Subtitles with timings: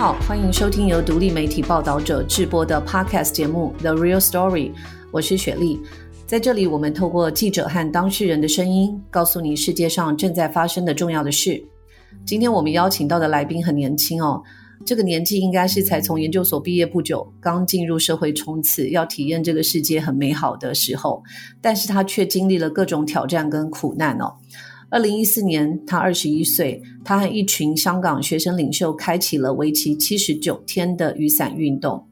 [0.00, 4.70] 好，欢迎收听由独立媒体报道者制播的 Podcast 节目《The Real Story》，
[5.10, 5.78] 我是雪莉。
[6.26, 11.62] 在这里，我们透过记者和当事人的声音，告诉你世界上正在发生的重要的事。
[12.24, 14.42] 今天我们邀请到的来宾很年轻哦，
[14.86, 21.22] 这个年纪应该是才从研究所毕业不久，刚进入社会冲刺，要体验这个世界很美好的时候，
[21.60, 24.32] 但是他却经历了各种挑战跟苦难哦。
[24.90, 32.04] 二零一四年，他二十一岁，他和一群香港学生领袖开启了为期七十九天的雨伞运动。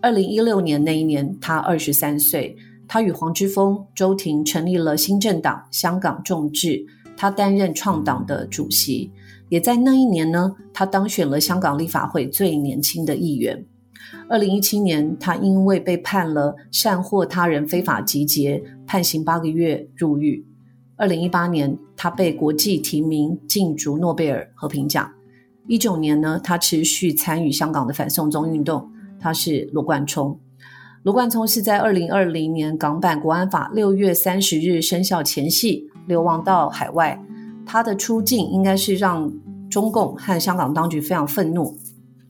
[0.00, 2.56] 二零一六年那一年，他二十三岁，
[2.88, 9.10] 他与黄之锋、周庭成立了新政党香港众志，他担任创党的主席。
[9.50, 13.62] 也在那一年呢，他当选了香港立法会最年轻的议员。
[14.30, 20.42] 二零一七年，他因为被判了善获他人非法集结，判刑八个月入狱。
[20.96, 25.10] 二零一八年，他被国际提名竞逐诺贝尔和平奖。
[25.66, 28.88] 一九年呢，他持续参与香港的反送中运动。
[29.18, 30.38] 他是罗冠聪。
[31.02, 37.20] 罗冠聪是在二零二零年港版国安法六月三十日生效前夕流亡到海外。
[37.66, 39.32] 他的出境应该是让
[39.68, 41.76] 中共和香港当局非常愤怒。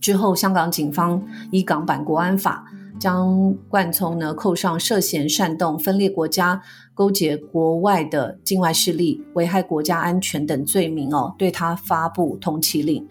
[0.01, 2.65] 之后，香港警方以港版国安法。
[3.01, 6.63] 将冠聪呢扣上涉嫌煽动分裂国家、
[6.95, 13.07] 勾结国外的境外势力、危害国家安全等罪名哦，对他发布通缉令。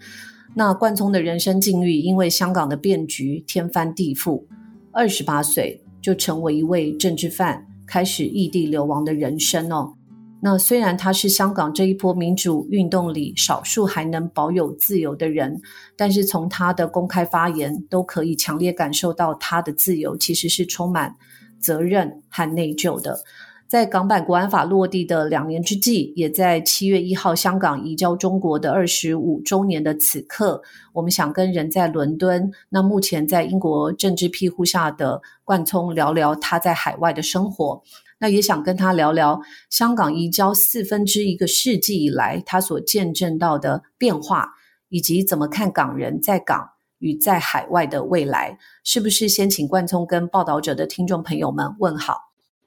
[0.54, 4.44] 那冠聪的人生境遇因为香港的变局天翻地覆，
[4.90, 9.94] 二十八岁就成为一位政治犯，开始异地流亡的人生哦。
[10.40, 15.60] 那虽然他是香港这一波民主运动里少数还能保有自由的人，
[15.96, 21.16] 但是从他的公开发言都可以强烈感受到他的自由其实是充满
[21.58, 23.18] 责任和内疚的。
[23.66, 30.62] 在港版国安法落地的两年之际，也在七月一号香港移交中国的二十五周年的此刻，
[30.92, 37.82] 我们想跟人在伦敦，那目前在英国政治庇护下的冠聪聊聊他在海外的生活。
[38.18, 39.40] 那也想跟他聊聊
[39.70, 44.50] 香港移交四分之一个世纪以来，他所见证到的变化，
[44.88, 52.18] 以及怎么看港人在港与在海外的未来，是不是先请冠聪跟报道者的听众朋友们问好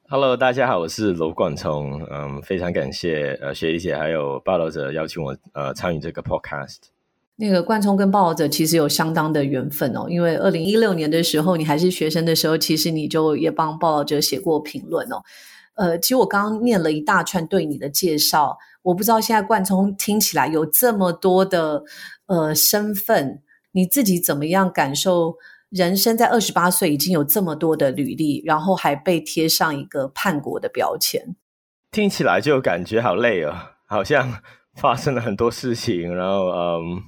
[0.09, 6.77] ？Hello，大家好，我是罗冠聪，嗯，非常感谢呃雪莉姐还有报道者邀请我呃参与这个 Podcast。
[7.35, 15.21] 那个冠聪跟报道者其实有相当的缘分哦，因为二零一六年的时候，你还是学生的时候，其实你就也帮报道者写过评论哦。
[15.75, 21.83] 呃，其实我刚刚念了一大串对你的介绍，我不知道现在冠聪听起来有这么多的
[22.27, 23.41] 呃身份，
[23.73, 25.35] 你自己怎么样感受？
[25.69, 31.35] 人生在二十八岁已经有这么多的履历，然后还被贴上一个叛国的标签，
[31.91, 34.41] 听起来就感觉好累啊，好像
[34.75, 37.03] 发生了很多事情，然后嗯。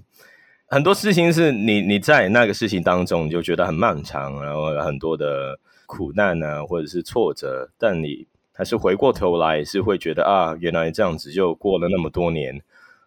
[0.71, 12.61] 很多事情是你你在那个事情当中你就觉得很漫长，然后有很多的苦难啊，或者是挫折，但你还是回过头来是会觉得啊，原来这样子就过了那么多年，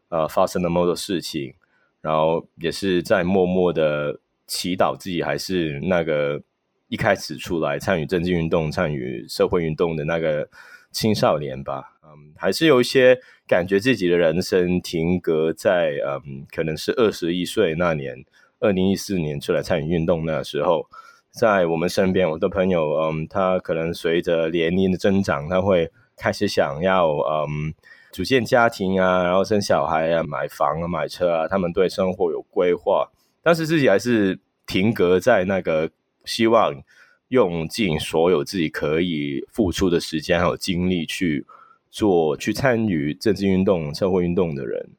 [0.09, 1.55] 呃，发生了那么多事情，
[2.01, 4.19] 然后也是在默默的
[4.53, 6.43] 祈祷自己还是那个
[6.89, 10.47] 一开始出来参与政治运动、参与社会运动的那个
[10.91, 13.19] 青少年吧，嗯，还是有一些。
[13.45, 18.25] 感觉自己的人生停格在嗯，可能是二十一岁那年，
[18.61, 20.87] 二零一四年出来参与运动那时候，
[21.33, 27.75] 在我们身边，我的朋友，嗯，他可能随着年龄的增长，他会开始想要嗯
[28.11, 33.11] 组建家庭啊，然后生小孩啊，买房啊，买车啊，他们对生活有规划，
[33.43, 35.91] 但是自己还是停格在那个
[36.25, 36.83] 希望
[37.29, 41.47] 用尽所有自己可以付出的时间还有精力去。
[41.95, 44.93] 做去参与政治运动、社会运动的人，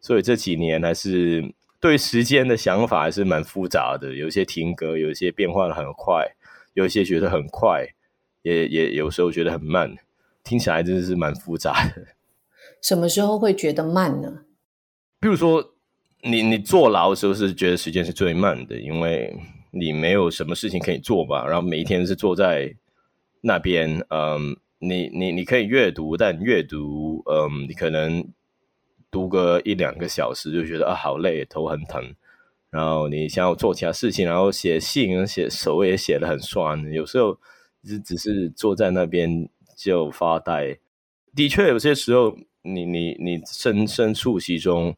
[0.00, 6.26] 所以这几年还是对时间的想法还是蛮复杂的，有些停格，有些变化的很快，
[6.72, 7.86] 有一些觉得很快，
[8.40, 9.94] 也也有时候觉得很慢，
[10.42, 12.06] 听起来真的是蛮复杂的。
[12.80, 14.44] 什么时候会觉得慢呢？
[15.20, 15.74] 比如说，
[16.30, 19.34] 你你坐牢的时候是觉得时间是最慢的，因为
[19.70, 22.74] 你没有什么事情可以做吧，然后每一天是坐在
[23.40, 24.56] 那边，嗯。
[24.80, 28.24] 你你你可以阅读，但阅读，嗯，你可能
[29.10, 32.14] 读个一两个小时就觉得啊好累，头很疼。
[32.70, 36.80] 然后你想要做其他事情，然后写信，写手也写的很酸。
[36.92, 37.36] 有时候
[37.82, 40.78] 只只是坐在那边就发呆。
[41.34, 44.96] 的确，有些时候你你你身身处其中，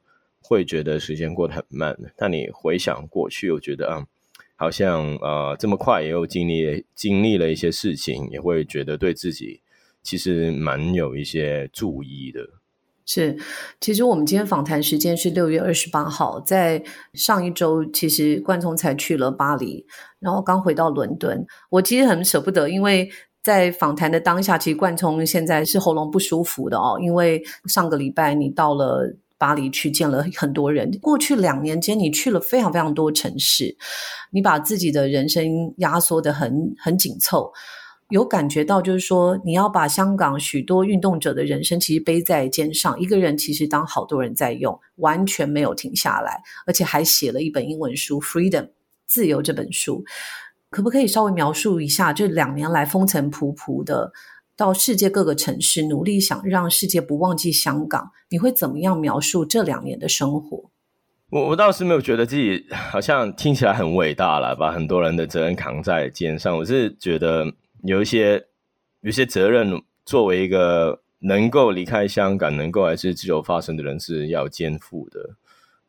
[0.51, 1.97] 会觉得时间过得很慢。
[2.17, 4.05] 但你回想过去，又觉得啊。
[4.57, 9.63] 好像呃这么快，也有经历经历了一些事情，也会觉得对自己。
[10.03, 12.41] 其实蛮有一些注意的，
[13.07, 13.39] 是，
[13.81, 16.83] 其实我们今天访谈时间是六月二十八号，在
[17.15, 19.87] 上一周，其实冠聪才去了巴黎，
[20.19, 21.47] 然后刚回到伦敦。
[21.71, 23.11] 我其实很舍不得，因为
[23.43, 30.91] 在访谈的当下，其实冠聪现在是喉咙不舒服的哦，因为上个礼拜你到了巴黎去见了很多人。
[31.01, 33.75] 过去两年间，你去了非常非常多城市，
[34.31, 37.51] 你把自己的人生压缩的很很紧凑。
[38.11, 48.63] 有感觉到，就是说，你要把香港许多运动者的人生其实背在肩上，一个人其实当好多人在用，完全没有停下来，而且还写了一本英文书《Freedom》
[49.07, 50.05] 自由这本书，
[50.71, 54.13] 可不可以稍微描述一下这两年来风尘仆仆的
[54.61, 58.11] 到世界各个城市，努力想让世界不忘记香港？
[58.29, 60.71] 你会怎么样描述这两年的生活？
[61.31, 67.51] 我我倒是没有觉得自己好像听起来很伟大了，把很多人的责任扛在肩上，我是觉得。
[67.83, 68.45] 有一些
[69.01, 75.31] 有些责任，作为一个能够离开香港、能够还是自由发声的人，是要肩负的。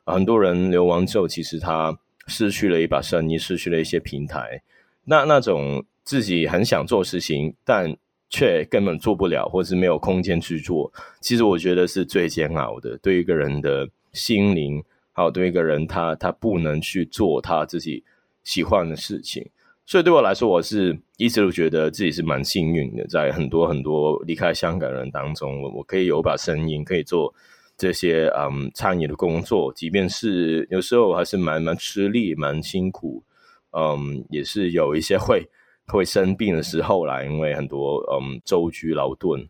[0.05, 4.63] 很多人流亡之后，其实他失去了一把声音，失去了一些平台。
[5.03, 7.93] 那那种自己很想做事情，但
[8.31, 12.97] 却根本做不了，或是没有空间去做，其实我觉得是最煎熬的。
[12.97, 14.81] 对一个人的心灵，
[15.11, 18.03] 还有对一个人，他他不能去做他自己
[18.43, 19.47] 喜欢的事情。
[19.85, 27.33] 所以对我来说，我是一直都觉得自己是蛮幸运的，在很多很多离开香港人当中，我我可以有把声音，可以做
[27.77, 33.23] 这些嗯参与的工作，即便是有时候还是蛮蛮吃力、蛮辛苦，
[33.71, 35.49] 嗯，也是有一些会
[35.91, 39.47] 会生病的时候啦，因为很多嗯舟车劳顿，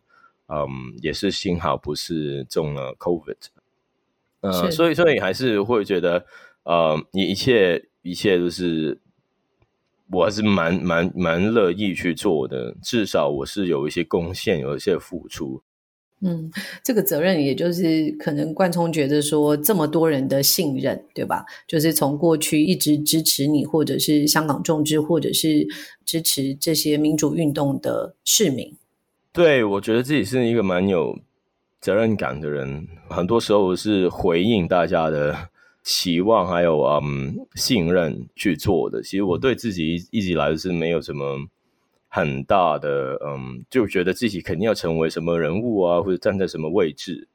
[0.48, 0.68] 嗯，
[1.00, 3.38] 也是幸好不是中了 COVID，
[4.40, 6.26] 嗯，所以所以还是会觉得，
[6.64, 8.98] 呃，你一切一切都是。
[10.14, 15.62] 我还是蛮蛮蛮乐意去做的，至少我是有一些贡献，有一些付出。
[16.22, 16.50] 嗯，
[16.82, 21.44] 这个责任也就是可能冠聪觉得说，这么多人的信任，对吧？
[21.66, 25.66] 就是从过去一直支持你，或者是香港众志，或者是
[26.04, 28.76] 支持这些民主运动的市民。
[29.32, 31.18] 对，我觉得自己是一个蛮有
[31.80, 35.50] 责任感的人，很多时候是回应大家的。
[35.84, 41.36] 期望还有嗯信任去做的，其实我对自己一直以来是没有什么
[42.14, 47.26] 很大的嗯，就觉得自己肯定要成为什么人物啊，或者站在什么位置，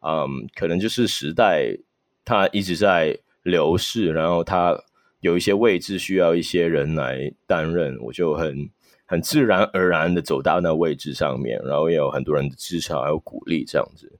[0.00, 1.76] 嗯，可能就是时代
[2.24, 4.74] 它一直在流逝，然后它
[5.20, 8.70] 有一些位置需要一些人来担任，我就很
[9.04, 14.10] 很自然而然的走到那位置上面，然后也有很多人的支持还有鼓励这样子，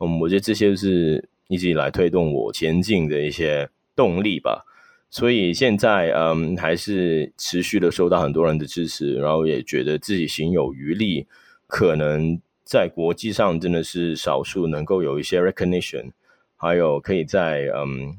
[0.00, 1.24] 嗯，我觉得这些是。
[1.50, 4.64] 一直以来推动我前进的一些动力吧，
[5.10, 11.26] 所以现在嗯还是持续的受到很多人的支持，然后也觉得自己心有余力，
[11.66, 16.12] 可能在国际上真的是少数能够有一些 recognition，
[16.56, 18.16] 还有可以在嗯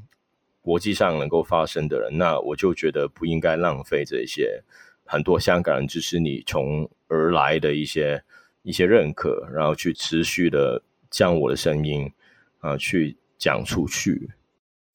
[0.60, 4.62] 国际上能够发声的人，那我就觉得不应该浪费这些
[5.04, 8.22] 很多香港人支持你从而来的一些
[8.62, 12.12] 一些认可，然后去持续的将我的声音
[12.60, 13.16] 啊去。
[13.42, 14.30] 讲出去。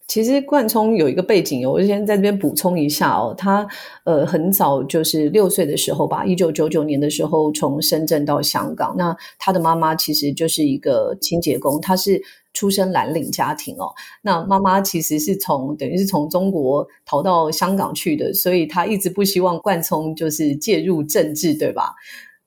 [0.07, 3.35] 其实冠聪有一个背景，我先在这边补充一下哦。
[3.37, 3.67] 他
[4.05, 8.95] 呃很早就是六岁的时候吧，一九九九年的时候从深圳到香港。
[8.97, 12.21] 那他的妈妈其实就是一个清洁工，他是
[12.53, 13.93] 出身蓝领家庭哦。
[14.21, 21.93] 那妈妈其实是从等于是从中国逃到香港去的，所以他一直不希望冠聪就是介入政治，对吧？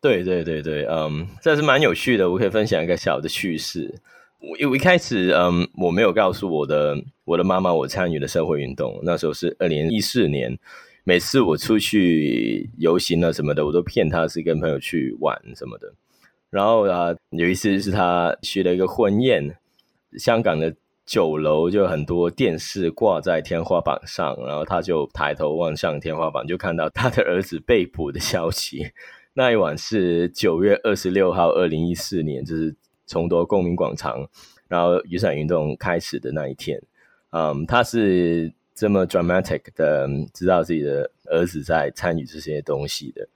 [0.00, 4.00] 对对对对，嗯，这是蛮有趣的，我可以分享一个小的趣事。
[4.40, 8.99] 我一开始，嗯，我没有告诉我的我的妈妈我参与的社会运动。
[9.02, 10.59] 那时候是二零一四年，
[11.04, 15.92] 每次我出去游行啊什么的，我都骗她是跟朋友去玩什么的。
[16.49, 19.56] 然后啊，有一次是她去了一个婚宴，
[20.16, 28.90] 香港的酒楼就很多电视挂在天花板上，然后她就抬头望向天花板，就看到她的儿子被捕的消息。
[29.35, 32.75] 那一晚是九月二十六号，二零一四年，就是。
[33.10, 34.24] 重夺公民广场，
[34.68, 36.80] 然后雨伞运动开始的那一天，
[37.30, 43.28] 嗯，他是这么 dramatic 的，知道自己的儿子在参与这些东西的，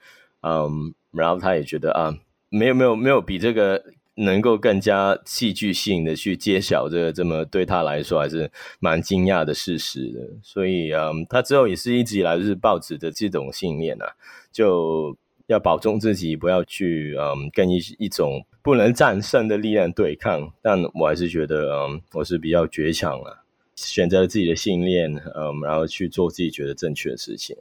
[0.43, 2.17] 嗯，然后他也觉得啊，
[2.51, 14.07] 没有没有没有比这个能够更加戏剧性的去揭晓这个这么对他来说还是蛮惊讶的事实的，所以嗯，他之后也是一直以来就是报纸的这种信念啊，
[14.53, 15.17] 就。
[15.47, 20.53] 要保重自己，不要去嗯跟一一种不能战胜的力量对抗。
[20.63, 23.45] 但我还是觉得嗯我是比较倔强了，
[23.77, 27.57] 选择了自己的信念，嗯，然后去做自己觉得正确的事情。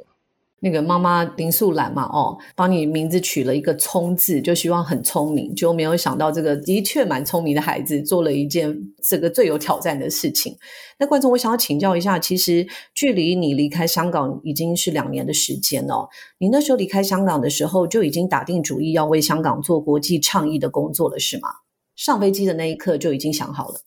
[0.63, 10.55] 那个妈妈林素兰嘛，哦，帮你名字取了一个“聪”字，就希望很聪明，就没有想到这个的确蛮聪明的孩子做了一件这个最有挑战的事情。
[10.97, 12.65] 那观众，我想要请教一下，其实
[12.95, 16.07] 距离你离开香港已经是两年的时间哦。
[16.37, 21.49] 你那时候离开香港的时候，就已经打定主意要为香港做国际倡议的工作了，是吗？
[21.97, 23.81] 上飞机的那一刻就已经想好了。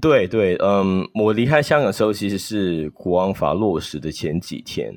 [0.00, 4.94] 对对，嗯，我离开香港的时候，其实是国王法落实的前几天。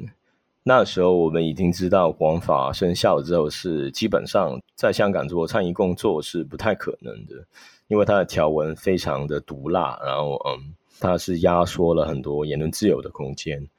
[0.68, 7.36] 那时候我们已经知道广法生效之后，是基本上在香港做倡议工作是不太可能的，
[7.88, 13.70] 因为它的条文非常的毒辣，然后嗯，它是压缩了很多言论自由的空间。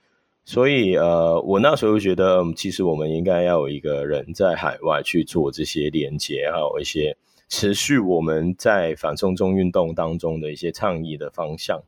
[0.44, 7.16] 所以呃，我那时候觉得，其实我们应该要有一个人在海外去做这些连接，还有一些。
[7.48, 11.80] 持续我们在反送中运动当中的一些倡议的方向，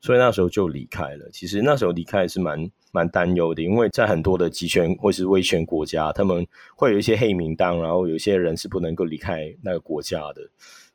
[0.00, 1.28] 所以那时候就离开了。
[1.32, 10.50] 其实那时候离开是蛮蛮担忧的，因为在很多的集权或是威权国家，他们会有一些黑名单，然后有些人是不能够离开那个国家的。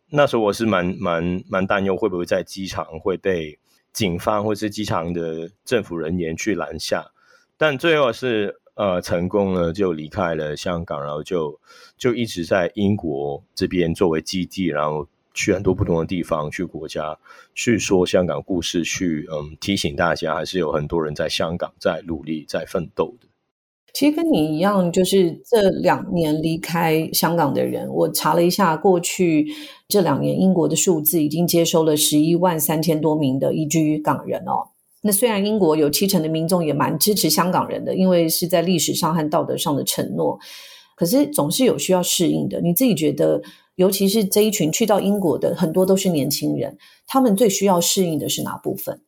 [0.10, 3.58] 那时候我是蛮蛮蛮担忧，会不会在机场会被
[3.94, 7.12] 警方或是机场的政府人员去拦下？
[7.58, 8.60] 但最后是。
[8.76, 11.58] 呃，成功了就离开了香港，然后就
[11.98, 17.16] 就一直在英国这边作为基地，然后去很多不同的地方，去国家
[17.54, 23.28] 去说香港故事，去嗯提醒大家，还是有很多人在香港在努力在奋斗的。
[23.94, 29.48] 其实跟你一样，就是这两年离开香港的人，我查了一下，过去
[29.88, 34.68] 这两年英国的数字已经接收了十一万三千多名的移居港人哦。
[35.02, 40.38] 那虽然英国有七成的民众也蛮支持香港人的，因为是在历史上和道德上的承诺，
[40.98, 42.60] 可是总是有需要适应的。
[42.60, 43.42] 你自己觉得，
[43.76, 46.78] 尤其是这一群去到英国的很多都是年轻人，
[47.08, 49.02] 他们最需要适应的是哪部分？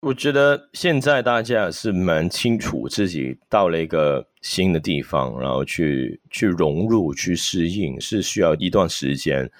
[0.00, 9.50] 我觉得现在大家是蛮清楚自己到了一个新的地方，然后去去融入、去适应，是需要一段时间，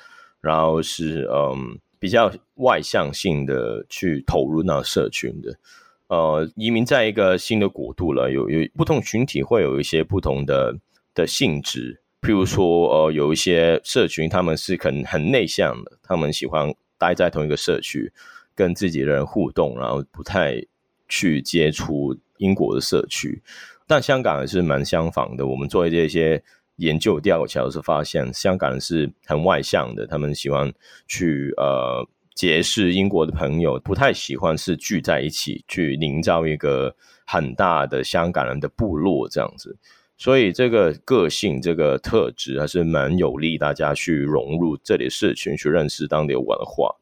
[0.40, 1.78] 然后是嗯。
[2.02, 5.56] 比较外向性的去投入那社群的，
[6.08, 10.76] 呃，移民在一个新的国度了，有有不同群体会有一些不同的
[11.14, 18.10] 的性质，譬如说，呃，有一些社群他们是很很内向的，他们喜欢待在同一个社区，
[18.54, 20.64] 跟自己的人互动，然后不太
[21.08, 23.42] 去接触英国的社区，
[23.86, 26.42] 但香港也是蛮相仿的，我们做这些。
[26.76, 30.72] 研究调查是发现，香港人是很外向的，他们喜欢
[31.06, 39.76] 去呃结识英国的朋友，不太喜欢是聚在一起去营造一个很大的香港人的部落这样子。
[40.22, 46.94] 所以这个个性、这个特质还是蛮有利大家去融入这里社群，去认识当地的文化。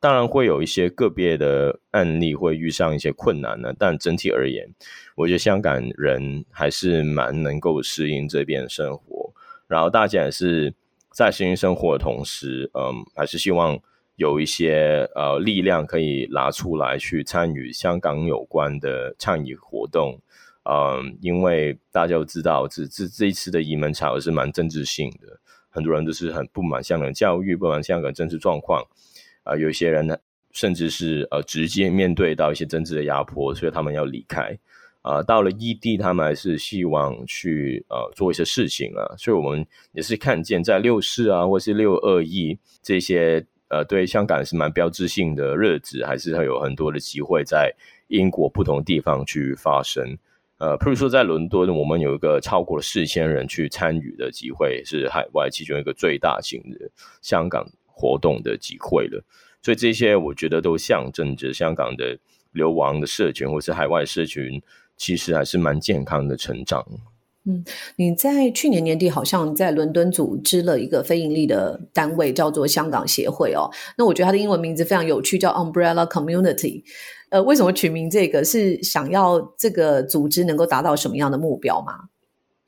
[0.00, 4.66] 当然会有一些个别的案例会遇上一些困难呢，但整体而言，
[5.16, 9.30] 我觉得香港人还是蛮能够适应这边生活。
[9.68, 10.72] 然后大家也是
[11.10, 13.78] 在适应生活的同时，嗯，还是希望
[14.16, 20.22] 有一些呃力量可以拿出来去参与香港有关的倡议活动。
[20.64, 28.82] 嗯，因为大家都知道，这这这一次的移民潮是蛮政治性的，很多人都是很不满香港教育，不满香港政治状况。
[29.42, 30.16] 啊，有些人呢，
[30.52, 34.56] 甚至是呃直接面对到一些政治的压迫，所以他们要离开。
[35.00, 39.16] 啊，到了异地，他们还是希望去呃做一些事情啊。
[39.18, 47.74] 所以我们也是看见在六四啊，或是六二一这些呃对香港是蛮标志性的日子，还是会有很多的机会在
[48.06, 50.16] 英国不同地方去发生。
[50.62, 56.88] 呃，譬如说在伦敦，我们有一个超过四千人去参与的集会，是海外其中一个最大型的
[57.20, 57.66] 香港。
[57.94, 59.22] 活动的集会了，
[59.62, 62.18] 所以这些我觉得都象征着香港的
[62.50, 64.60] 流亡的社群或是海外社群，
[64.96, 66.84] 其实还是蛮健康的成长。
[67.44, 67.64] 嗯，
[67.96, 73.68] 你在去年年底好像在伦敦组织了一个非盈利的单位，叫做香港协会哦。
[73.98, 76.84] 那我觉得它的英文名字非常有趣，叫 Umbrella Community。
[77.30, 78.44] 呃，为什么取名这个？
[78.44, 81.94] 是想要这个组织能够达到什么样的目标吗？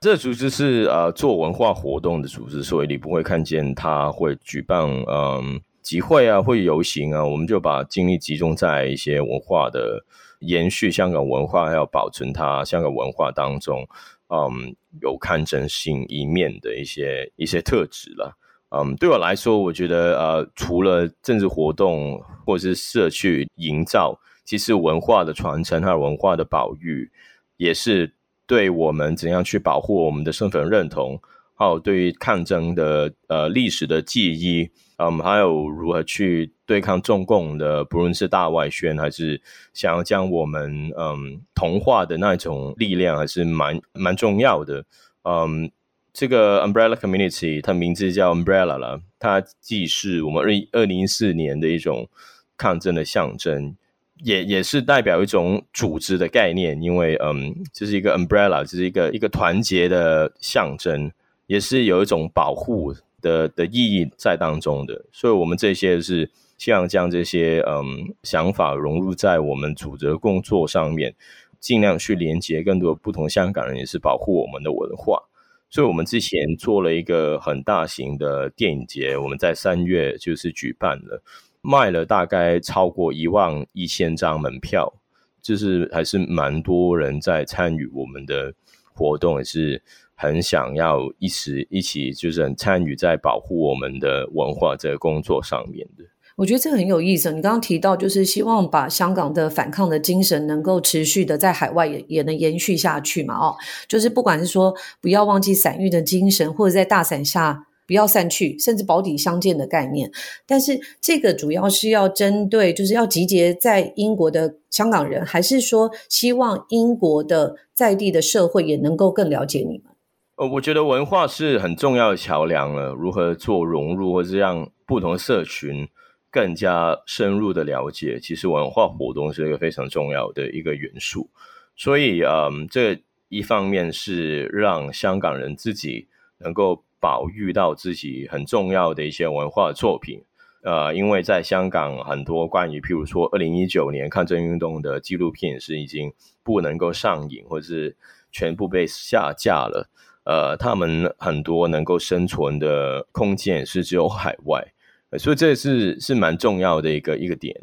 [0.01, 7.25] 这组织是呃做文化活动的组织，所以你不会看见他会举办嗯集会啊，会游行啊。
[7.25, 10.05] 我们就把精力集中在一些文化的
[10.41, 13.87] 延续，香港文化还要保存它，香港文化当中
[14.29, 18.37] 嗯有抗争性一面的一些一些特质了。
[18.71, 27.11] 嗯，对我来说，我觉得呃除了政治活动或者是社区营造，其实文化的传承还有文化的保育
[27.57, 28.15] 也是。
[28.47, 31.19] 对我们怎样去保护我们的身份认同，
[31.55, 39.41] 还有对于抗争的呃历史的记忆，嗯，还有如何去对抗中共的，不论是大外宣还是
[39.75, 44.85] 想要将我们嗯同化的那种力量，还是蛮蛮重要的。
[45.25, 45.71] 嗯，
[46.13, 52.09] 这个 Umbrella Community 它名字叫 Umbrella 了，它既是我们二二零一四年的一种
[52.57, 53.77] 抗争的象征，
[54.23, 61.13] 也也是代表一种组织的概念，因为嗯，这是一个 Umbrella，这是一个一个团结的象征，
[61.47, 65.05] 也是有一种保护的的意义在当中的。
[65.13, 66.31] 所以，我们这些是。
[66.57, 71.15] 希望将这些嗯想法融入在我们组织工作上面，
[71.61, 75.23] 尽量去连接更多不同香港人，也是保护我们的文化。
[75.71, 81.21] 所以，我们之前做了一个很大型的电影节，我们在三月就是举办了，
[81.63, 84.95] 卖了大概超过一万一千张门票，
[85.43, 88.55] 就是还是蛮多人在参与我们的
[88.93, 89.83] 活动，也是
[90.15, 96.05] 很想要一起一起就是很参与在保护我们的文化这个工作上面的。
[96.37, 97.31] 我觉得这很有意思。
[97.31, 103.37] 你刚刚提到，就是希望把香港的反抗的精神能够持续的在海外也也能延续下去嘛？
[103.37, 103.55] 哦，
[103.87, 110.11] 就是不管是说不要忘记散运的精神，或者在大伞下不要散去，甚至保底相见的概念。
[110.45, 119.93] 但是这个主要是要针对，就是要集结在英国的香港人，还是说希望英国的在地的社会也能够更了解你们？
[120.35, 122.93] 呃，我觉得文化是很重要的桥梁了。
[122.93, 125.87] 如何做融入，或是让不同的社群。
[126.35, 131.31] 更加深入的了解，其实文化活动是一个非常重要的一个元素。
[131.77, 132.99] 所以，嗯，这
[133.29, 140.25] 一方面是让香港人自己能够保育到自己很重要的一些文化作品。
[140.65, 146.13] 呃，因为在香港，很多关于譬如说二零一九年抗争运动的纪录片是已经
[146.43, 147.97] 不能够上映，或者是
[148.33, 149.89] 全部被下架了。
[150.25, 154.73] 呃，他们很多能够生存的空间是只有海外。
[155.19, 157.55] 所以这是是蛮重要的一个一个点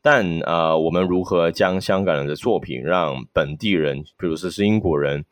[0.00, 5.24] 但呃，我们如何将香港人的作品让本地人，比如说是英国人，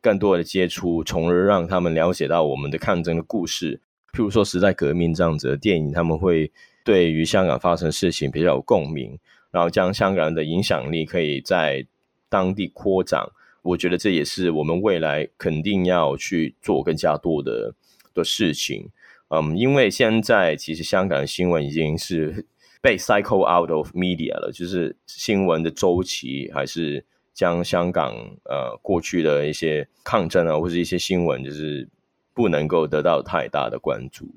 [0.00, 3.80] 更多的接触，从而让他们了解到我们的抗争的故事，
[4.12, 6.50] 譬如说时代革命这样子的电影，他们会
[6.84, 9.18] 对于香港发生事情比较有共鸣，
[9.50, 11.86] 然后将香港人的影响力可以在
[12.28, 13.26] 当地扩展。
[13.62, 17.74] 我觉得这也是我们未来肯定要去做更加多的
[18.14, 18.88] 的事情。
[19.34, 22.44] 嗯，因为现在其实香港的新闻已经是
[22.82, 28.12] 被 cycle out of media 了，就是新闻的周期还是将香港
[28.44, 31.88] 呃过去的一些抗争啊，或者一些新闻，就是
[32.34, 34.28] 不能够得到太大的关注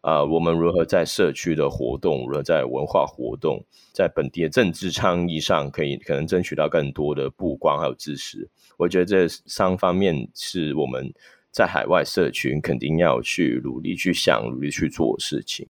[0.00, 0.24] 啊。
[0.24, 8.48] 我们如何在社区的活动，如何在文化活动，在本地的政治倡议上，可以可能争取到更多的曝光还有支持？
[8.76, 11.14] 我觉得这三方面是我们。
[11.52, 15.66] 在海外社群肯定要去努力去想，努力去做事情。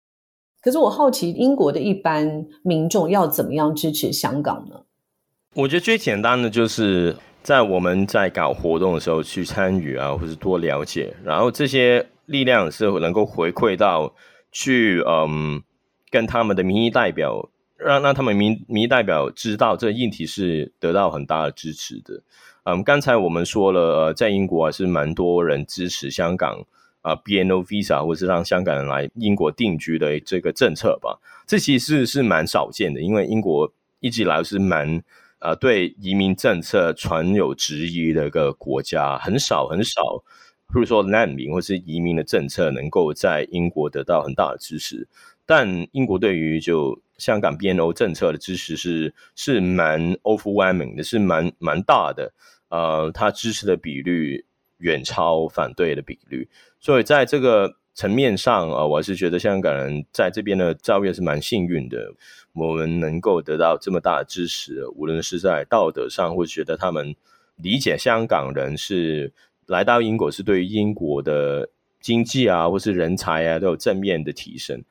[0.62, 4.82] 可是我好奇，英国的一般民众要怎么样支持香港呢？
[5.54, 14.16] 我觉得最简单的就是在我们在搞活动的时候去参与啊，或者多了解，然后这些力量是能够回馈到
[14.52, 15.62] 去，嗯，
[16.10, 22.24] 跟他们的民意代表，让让他们民民意代表知道这议题是得到很大的支持的。
[22.66, 26.66] 嗯，刚才我们说了，在英国还是蛮多人支持香港
[27.04, 31.20] 啊，BNO Visa 或是让香港人来英国定居的这个政策吧。
[31.46, 35.04] 这其实是蛮少见的，因为英国一直以来是蛮
[35.38, 40.24] 呃对移民政策存有质疑的一个国家，很少很少，
[40.74, 45.08] 比如说难民或是移民的政策能够在英国得到很大的支持。
[45.46, 52.34] 但英国对于就香港 BNO 政策的支持是是蛮 overwhelming 的，是蛮蛮大的。
[52.70, 54.46] 呃，他支持的比率
[54.78, 56.50] 远超反对的比率，
[56.80, 62.14] 所以在这个层面上啊，我是觉得香港人在这边的遭遇是蛮幸运的。
[62.54, 67.16] 我们能够得到这么大的支持，无论是在道德上，或者觉得他们
[67.56, 69.32] 理解香港人是
[69.68, 71.70] 来到英国是对于英国的
[72.02, 74.84] 经济啊，或是人才啊，都有正面的提升。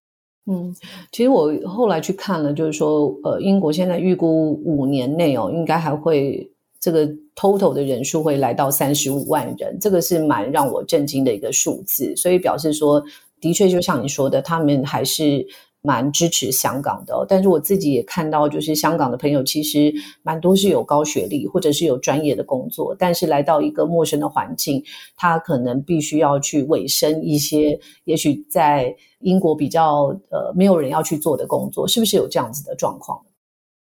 [0.46, 0.74] 嗯，
[1.10, 6.50] 其实我后来去看了，就是说，呃，英国现在预估五年内哦，应该还会。
[6.84, 13.02] 这个 total 的人数会来到三十五万人，这个是蛮让我震惊的一个数字，所以表示说，
[13.40, 15.46] 的确就像你说的，他们还是
[15.80, 17.24] 蛮支持香港的。
[17.26, 19.90] 但是我自己也看到，就是香港的朋友其实
[20.22, 24.84] 蛮多是有高学历或者是有专业的工作，但是来到一个陌生的环境，
[25.16, 33.18] 他可能必须要去委身一些，也许在英国比较呃没有人要去做的工作，是不是有这样子的状况？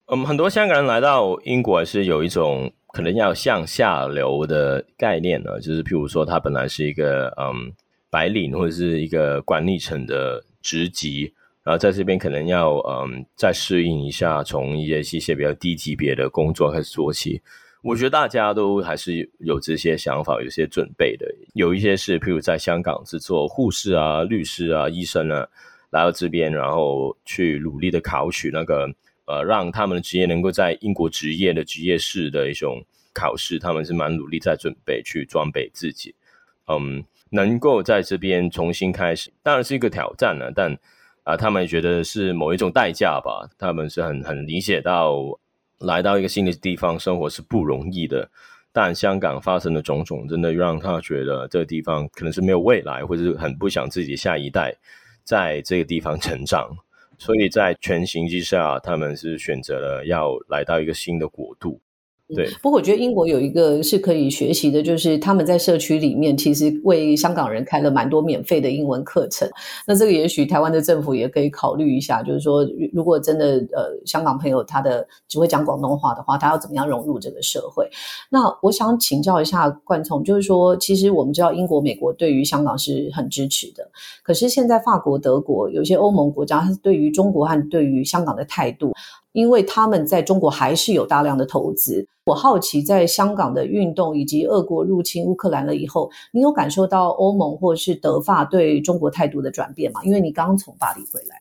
[0.08, 7.70] 嗯，很多香港人来到英国是有一种可能要向下流的概念呢，就是譬如说他本来是一个嗯
[8.08, 11.30] 白领或者是一个管理层的职级，
[11.62, 17.42] 然后在这边可能要嗯再适应一下，从一些一些比较低级别的工作开始做起。
[17.82, 21.26] 我觉得大家都还是有这些想法，有些准备的。
[21.52, 25.46] 有一些是，譬如在香港是做护士啊、律师啊、医生啊，
[25.90, 28.88] 来到这边，然后去努力的考取那个
[29.26, 36.14] 呃，让他们的职业能够在英国职业的职业式的一种考试，他们是蛮努力在准备去装备自己。
[36.68, 40.76] 嗯，能够在这边重新开始，当然是一个挑战了，但
[41.24, 43.48] 啊，他们觉得是某一种代价吧。
[43.58, 45.38] 他们是很很理解到。
[45.80, 48.26] 来到一个新的地方生活是不容易的，
[48.72, 54.74] 但香港发生的种种，真的让他觉得这个地方可能是没有未来，或者是很不想自己下一代
[55.22, 56.74] 在这个地方成长，
[57.18, 61.80] 所以在全行之下，他们是选择了要来到一个新的国度。
[62.34, 69.48] 对，不过我觉得英国有一个是可以学习的，就是他们在社区里面其实为香港人开了蛮多免费的英文课程。
[69.86, 77.88] 那这个也许台湾的政府也可以考虑一下，就是说，如果真的呃香港朋友他的只会讲广东话的话，他要怎么样融入这个社会？
[78.28, 83.88] 那我想请教一下冠聪，就是说，其实我们知道英国、美国对于香港是很支持的，
[84.24, 88.92] 可是现在法国、德国有些欧盟国家，对于中国和对于香港的态度。
[89.32, 100.02] 因为他们在中国还是有大量的投资，我好奇在香港的运动以及俄国入侵乌克兰了以后，你有感受到欧盟或是德法对中国态度的转变吗？
[100.02, 101.40] 因为你刚从巴黎回来，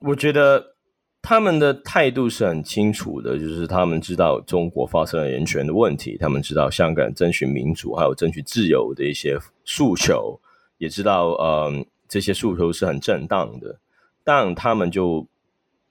[0.00, 0.74] 我觉得
[1.20, 10.40] 他们的态度是很清楚的，就是他们知道中国发生了人权的问题，他们知道香港争取民主还有争取自由的一些诉求，
[10.78, 13.78] 也知道嗯这些诉求是很正当的，
[14.24, 15.26] 但他们就。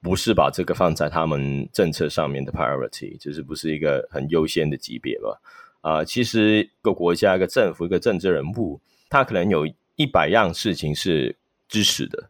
[0.01, 5.39] 不是把这个放在他们政策上面的 priority，就是不是一个很优先的级别吧？
[5.81, 11.35] 啊，其实一个国家、一个政府、一个政治人物，他可能有一百样事情是
[11.67, 12.29] 支持的，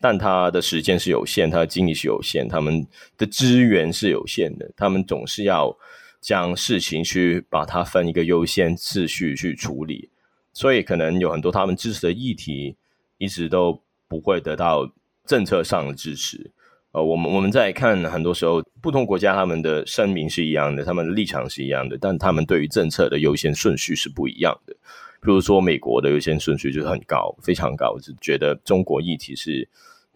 [0.00, 5.76] 但他的时间是有限，他的精力是有限，他们的资源是有限的，他们总是要
[6.20, 10.08] 将事情去把它分一个优先次序去处理，
[10.52, 12.76] 所以可能有很多他们支持的议题，
[13.18, 14.92] 一直都不会得到
[15.26, 16.50] 政策上的支持。
[16.94, 24.72] 呃，我们我们在看很多时候，不同国家他们的声明是一样的，他们的立场是一样的，但他们对于政策的优先顺序是不一样的。
[25.20, 29.68] 比如说，美国的优先顺序就是很高，非常高，就觉得中国议题是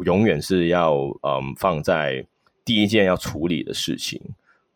[0.04, 2.24] 永远是要嗯放在
[2.64, 4.20] 第一件要处理的事情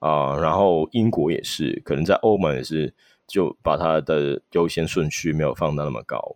[0.00, 0.36] 啊。
[0.40, 2.92] 然后英国也是，可能在欧盟也是，
[3.28, 6.34] 就把它的优先顺序没有放到那么高。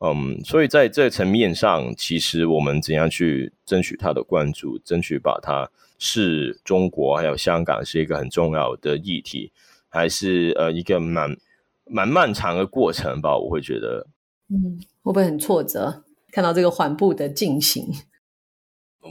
[0.00, 9.50] 嗯，所以在这层面上，其实我们怎样去争取他的关注，争取把它是中国还有香港是一个很重要的议题，
[9.88, 11.36] 还是呃一个蛮
[11.84, 13.36] 蛮漫长的过程吧？
[13.36, 14.06] 我会觉得，
[14.50, 16.04] 嗯，会不会很挫折？
[16.30, 17.84] 看到这个缓步的进行，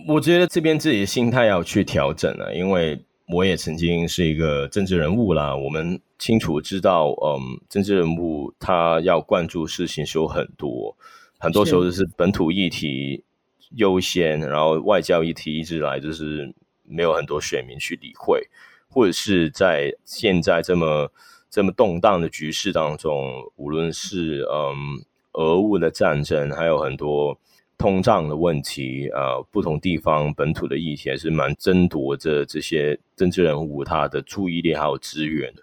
[0.07, 3.03] 我觉得这边自己的心态要去调整了，因为。
[3.29, 10.95] 我也曾经是一个政治人物啦，我们清楚知道，嗯，政治人物他要关注事情是有很多，
[11.37, 13.23] 很多时候就是本土议题
[13.75, 16.53] 优先，然后外交议题一直来就是
[16.83, 18.47] 没有很多选民去理会，
[18.89, 21.11] 或者是在现在这么
[21.49, 25.03] 这么动荡的局势当中，无论是嗯
[25.33, 27.39] 俄乌的战争，还有很多。
[27.79, 35.61] 通胀的问题，呃，不同地方本土的议题还是蛮争夺着这些政治人物他的注意力还有资源的，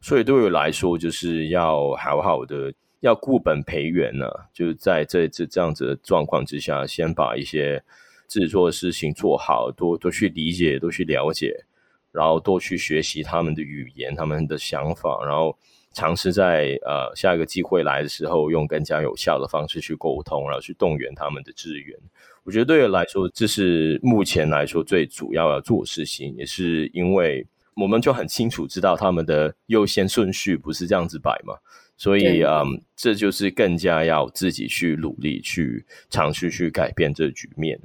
[0.00, 7.82] 所以对我来说，就是要好好的要固本培元呢，就是在这这这样子的状况之下，先把一些
[8.26, 11.64] 自己做的事情做好，多多去理解，多去了解，
[12.12, 15.56] 然后多去学习他们的语言，他们的想法，然后。
[15.92, 21.98] 尝试在呃下一个机会来的时候，用更加有效的方式去沟通，然后去动员他们的资源。
[22.44, 27.44] 我觉得对我来说，这是目前来说最主要要做事情，也是因为
[27.80, 31.54] 我们就很清楚知道他们的优先顺序不是这样子摆嘛，
[31.96, 37.80] 所以嗯，这就是更加要自己去努力去尝试去改变这局面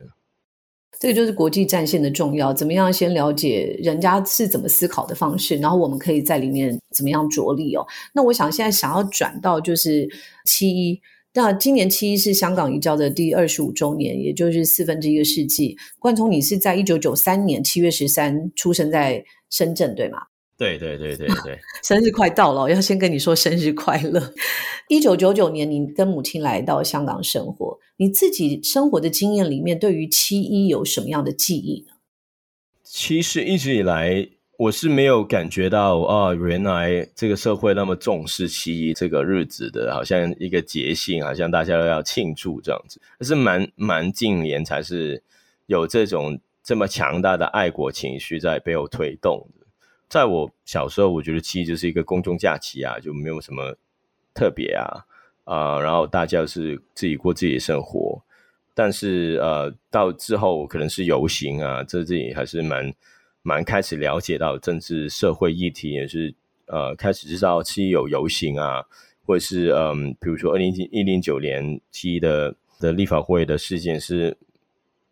[0.97, 7.85] 这个就是国际战线的重要，怎么样先了解人家是怎么思考的方式，然后我们可以在里面怎么样着力哦。
[8.13, 10.07] 那我想现在想要转到就是
[10.45, 11.01] 七一，
[11.35, 15.75] 那今年七一是香港移交的第二十五周年，也就是四分之一个世纪。
[15.99, 20.19] 冠聪，你是在一九九三年七月十三出生在深圳，对吗？
[20.57, 24.33] 对对对对对， 生日快到了，我要先跟你说生日快乐。
[24.87, 31.95] 一九九九年，你跟母亲来到香港生活，你自己生活的经验里面，对于七一有什么样的记忆呢？
[32.81, 34.25] 其实一直以来，
[34.57, 43.01] 我是没有感觉到啊，原来这个社会那么重视七一这个日子的，好像一个节庆，好像大家都要庆祝这样子。
[43.19, 45.21] 可是蛮蛮近年才是
[45.65, 49.65] 有这种这么强大的爱国情绪在背后推动的。
[50.07, 53.75] 在我小时候，我觉得七一就是一个公众假期啊，就没有什么
[54.33, 55.03] 特别啊
[55.43, 58.21] 啊，然后大家是自己过自己的生活。
[58.73, 62.93] 但是呃，到之后可能是游行啊，这自己还是蛮
[63.45, 66.33] 蛮开始了解到政治社会议题，也是
[66.65, 68.83] 呃开始知道七一有游行啊，
[69.23, 74.35] 或者是嗯，比如说二零一零九年七的的立法会的事件是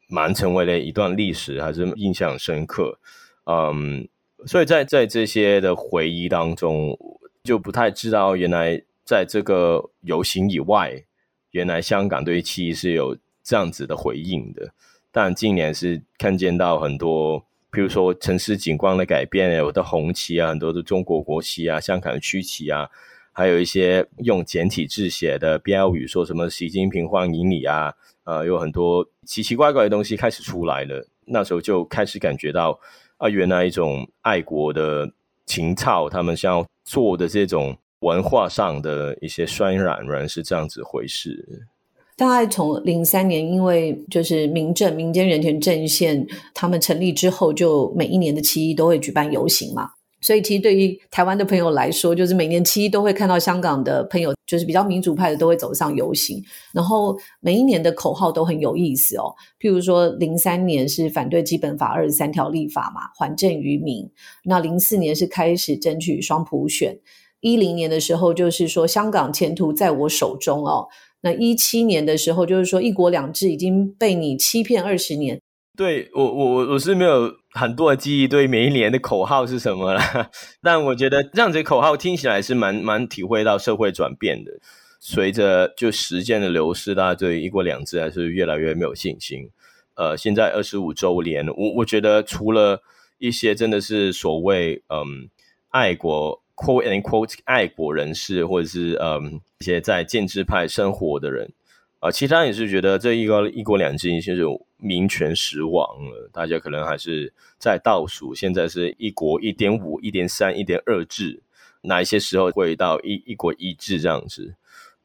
[0.08, 2.98] 蛮成为了一段历史，还是印象深刻。
[3.46, 4.08] 嗯，
[4.48, 6.98] 所以在在这些的回忆当中，
[7.44, 11.04] 就不太知道原来在这个游行以外，
[11.52, 13.16] 原来香港对七一是有。
[13.46, 14.74] 这样子的回应的，
[15.12, 17.44] 但近年是看见到很多，
[17.74, 22.88] 譬如说城市景观的改变，有的红旗啊，很多的中国国旗啊，香港的区旗啊，
[23.32, 31.08] 还有一些用简体字写的标语，说什么“习近平欢迎你”啊，呃，有很多奇奇怪怪的东西开始出来了。
[31.26, 32.80] 那时候就开始感觉到
[33.18, 35.12] 啊，原来一种爱国的
[35.48, 41.68] 情操，他们想要做的这种文化上的一些渲染，原来是这样子回事。
[42.16, 49.90] 大概从零三年，因为就是民政民间人权阵线他们成立之后，就每一年的七一都会举办游行嘛。
[50.22, 56.42] 所以其实对于台湾的朋友来说，就是每年七一都会看到香港的朋友，就是比较民主派的都会走上游行。
[56.72, 59.34] 然后每一年的口号都很有意思哦。
[59.60, 64.10] 譬如说零三年是反对基本法二十三条立法嘛，还政于民。
[64.46, 66.98] 那零四年是开始争取双普选。
[67.42, 70.88] 一零年的时候就是说香港前途在我手中哦。
[71.24, 75.40] 那一七年的时候，就是说“一国两制”已经被你欺骗二十年。
[75.76, 80.02] 对我，我我我是没有很多的记忆，对每一年的口号是什么了。
[80.62, 84.52] 但我觉得这样子口号听起来是蛮蛮体会到社会转变的。
[85.00, 89.50] 随着就时间的流逝，大家对“一国两制”还是越来越没有信心。
[89.96, 92.82] 呃，现在二十五周年，我我觉得除了
[93.18, 95.30] 一些真的是所谓嗯
[95.70, 96.43] 爱国。
[96.56, 101.52] Quote and quote 爱国人士，或者是嗯一些在建制派生活的人
[102.00, 104.44] 啊，其他也是觉得这一个一国两制已经是
[104.78, 106.30] 名存实亡了。
[106.34, 111.42] 大家可能还是在倒数，现在是一国一点五、一点三、一点二制，
[111.82, 114.56] 哪一些时候会到一一国一制这样子？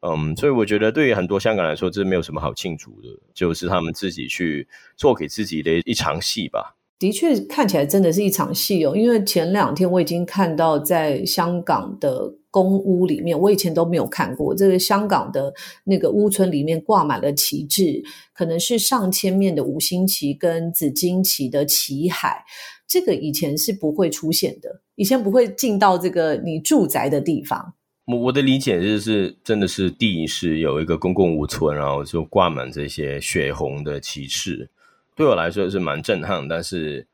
[0.01, 6.77] 嗯，所以我觉得对于很多香港来说，这没有什么好庆祝的，就是他们自己去做给自己的一场戏吧。
[6.99, 18.03] 的确看起来真的是一场戏哦，因为前两天我已经看到在香港的公屋里面，我以前都没有看过这个香港的那个屋村里面挂满了旗帜，
[18.35, 22.43] 可能是上千面的五星旗跟紫金旗的旗海，
[22.89, 27.75] 这个以前是不会出现的，以前不会进到这个你住宅的地方。
[28.07, 34.71] 我我的理解就是，真的是第一是有一个公共屋村，然后就挂满这些血红的旗帜。
[35.19, 37.05] 对我来说是蛮震撼，但是，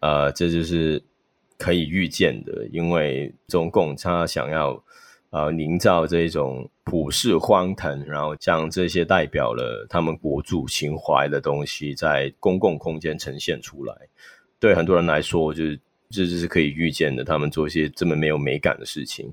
[0.00, 1.02] 呃，这就是
[1.56, 4.84] 可以预见的，因为中共他想要
[5.30, 13.96] 呃营造这种普世荒腾，然后将这些代表了他们国主情怀的东西在公共空间呈现出来。
[14.60, 19.32] 对很多人来说，就是这就是可以预见的，他们做一些这么没有美感的事情。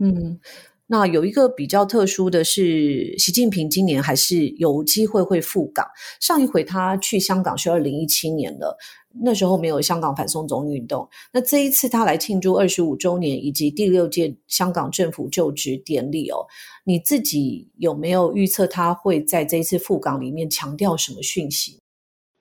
[0.00, 0.40] 嗯。
[0.90, 5.86] 那有一个比较特殊的是，习近平今年还是有机会会赴港。
[6.18, 8.74] 上一回他去香港是二零一七年了，
[9.22, 11.06] 那时候没有香港反送中运动。
[11.30, 16.46] 那这一次他来庆祝二十五周年以及第六届香港政府就职典礼哦，
[16.86, 21.78] 你自己有没有预测他会在这一次赴港里面强调什么讯息？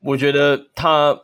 [0.06, 1.20] 我觉得他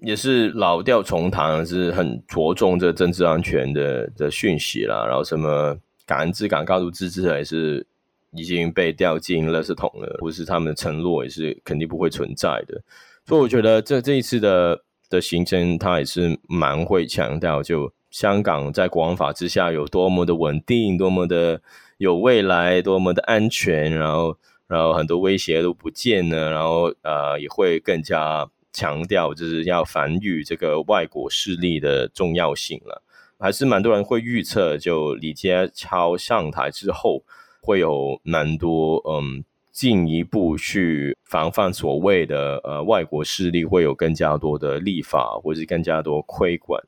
[0.00, 5.78] 也是老调重弹，是很着重这政治安全的的讯息啦，然后什么。
[6.08, 7.86] 感恩之感告诉自治也是
[8.32, 12.80] 已经被掉进垃圾桶了，或是他们的承诺也是肯定不会存在的。
[13.26, 21.60] 所以我觉得这这一次的的行程，他也是蛮会强调，就香港在国安法之下有多么的稳定，多么的
[21.98, 24.34] 有未来，多么的安全，然后
[24.66, 33.02] 然后很多威胁都不见了，然后呃也会更加强调就是要防御这个外国势力的重要性了。
[33.38, 37.22] 还是蛮多人会预测，就李家超上台之后，
[37.60, 46.82] 会有蛮多嗯进一步去防范所谓的呃外国势力，会有更加多的立法，或者是更加多规管，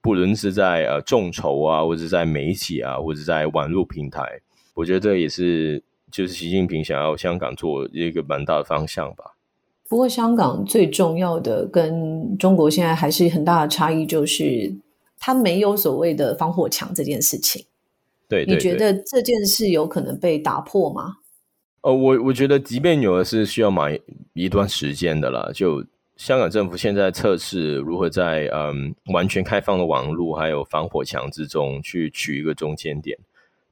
[0.00, 4.40] 不论是在呃众筹啊，或者在媒体啊，或者在网络平台，
[4.74, 9.36] 我觉得这也是就是习近平想要香港做一个蛮大的方向吧。
[9.88, 14.74] 不过，香港最重要的跟中国现在还是很大的差异，就是。
[15.24, 17.64] 他没有所谓的防火墙这件事情，
[18.28, 21.18] 对，你觉得这件事有可能被打破吗？
[21.82, 23.96] 呃，我我觉得，即便有的是需要买
[24.32, 33.16] 一段时间的了，就香港政府现在测试如何在嗯完全开放的网络还有防火墙之中去取一个中间点。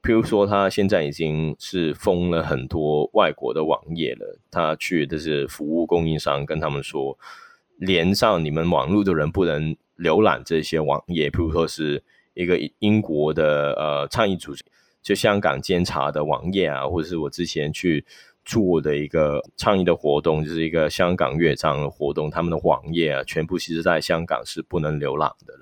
[0.01, 4.39] 譬如说，他现在已经是封了很多外国的网页了。
[4.49, 7.17] 他去的是服务供应商，跟他们说，
[7.81, 11.31] 连上你们网络的人不能浏览这些网页。
[11.31, 12.03] 比如说是
[12.35, 14.63] 一个英国的呃倡议组织，
[15.01, 18.05] 就香港监察的网页啊，或者是我之前去
[18.45, 25.60] 做的一个倡议的活动，就是一个香港乐章的活动，他们的网页啊，全部其实在香港是不能浏览的。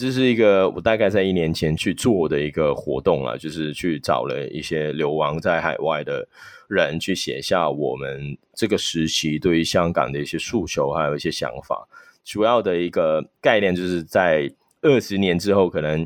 [0.00, 6.26] 这是一个我大概在一年前去做的一个活动啊，就是去找了一些流亡在海外的
[6.66, 11.86] 人，去写下我们这个时期对于香港的一些诉求，还有一些想法。
[12.24, 14.52] 主要的一个概念就是在
[14.82, 16.04] 二十年之后，可能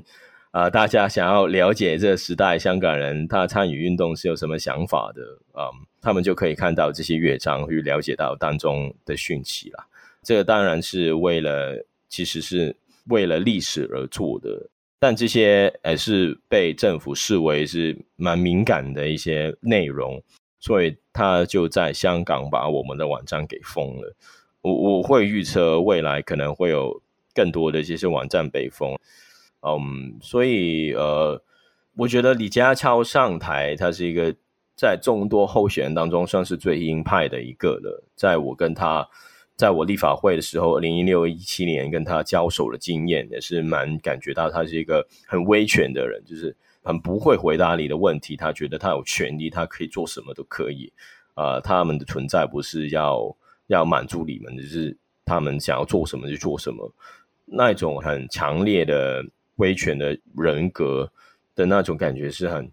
[0.50, 5.22] 啊，大家想要了解这个时代香港人他参与运动是有什么想法的
[5.58, 5.70] 啊，
[6.02, 9.86] 他们就可以看到这些乐章，去了解到当中的讯息了。
[10.22, 12.76] 这个当然是为了，其实是。
[13.08, 20.22] 为了历史而做的，但这些还是被政府视为是蛮敏感的一些内容，
[20.60, 24.14] 所以他就在香港把我们的网站给封了。
[24.60, 27.00] 我我会预测未来可能会有
[27.34, 28.98] 更多的这些网站被封。
[29.62, 31.42] 嗯，所以呃，
[31.96, 34.34] 我觉得李家超上台，他是一个
[34.76, 38.04] 在众多候选人当中算是最鹰派的一个了。
[38.14, 39.08] 在我跟他。
[39.58, 48.36] 在我立法会的时候，二零一六一七年跟他交手的经验，也是蛮感觉到他是一个很威权的人，就是很不会回答你的问题。
[48.36, 50.92] 他觉得他有权利，他可以做什么都可以。
[51.34, 56.88] 啊，他们的存在不是要要满足你们，就是他们想要做什么就做什么。
[57.44, 59.24] 那种很强烈的
[59.56, 61.10] 威权的人格
[61.56, 62.70] 的那种感觉是很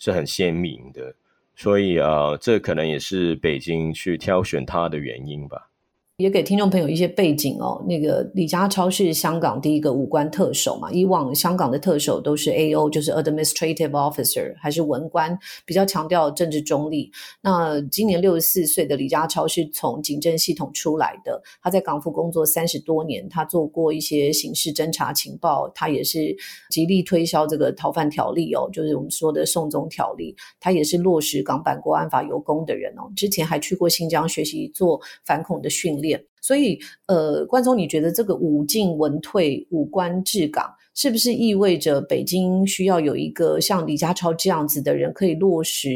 [0.00, 1.14] 是很鲜明的。
[1.54, 5.70] 所以啊，这可能也是北京去挑选他的原因吧。
[6.18, 7.84] 也给听众朋友一些背景哦。
[7.88, 10.92] 那个李家超是香港第一个武官特首嘛？
[10.92, 17.10] 以往香港的特首都是 A.O.，就是 Administrative Officer，还是文官，比较强调政治中立。
[17.40, 26.32] 那今年六十四岁的李家超是从警政系统出来的，他在港府工作三十多年，他做过一些刑事侦查情报，他也是
[26.70, 30.32] 极力推销这个逃犯条例哦，就是我们说的送中条例。
[30.60, 33.10] 他也是落实港版国安法有功的人哦。
[33.16, 36.04] 之前还去过新疆学习做反恐的训练。
[36.44, 45.88] 所以，呃，关总，你觉得这个武进文退、武官治港，是不是意味着北京需要有一个像李家超这样子的人，可以落实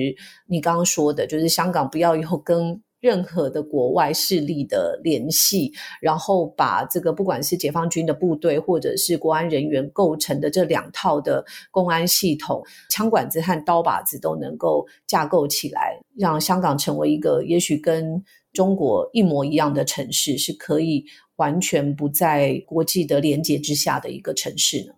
[0.47, 18.25] 你刚刚说的，就是香港不要有跟任何的国外势力的联系，然后把这个不管是解放军的部队或者是国安人员构成的这两套的公安系统，枪管子和刀把子都能够架构起来，让香港成为一个也许跟。
[18.53, 21.05] 中国一模一样的城市是可以
[21.37, 24.95] 完全不在国际的连接之下的一个城市呢？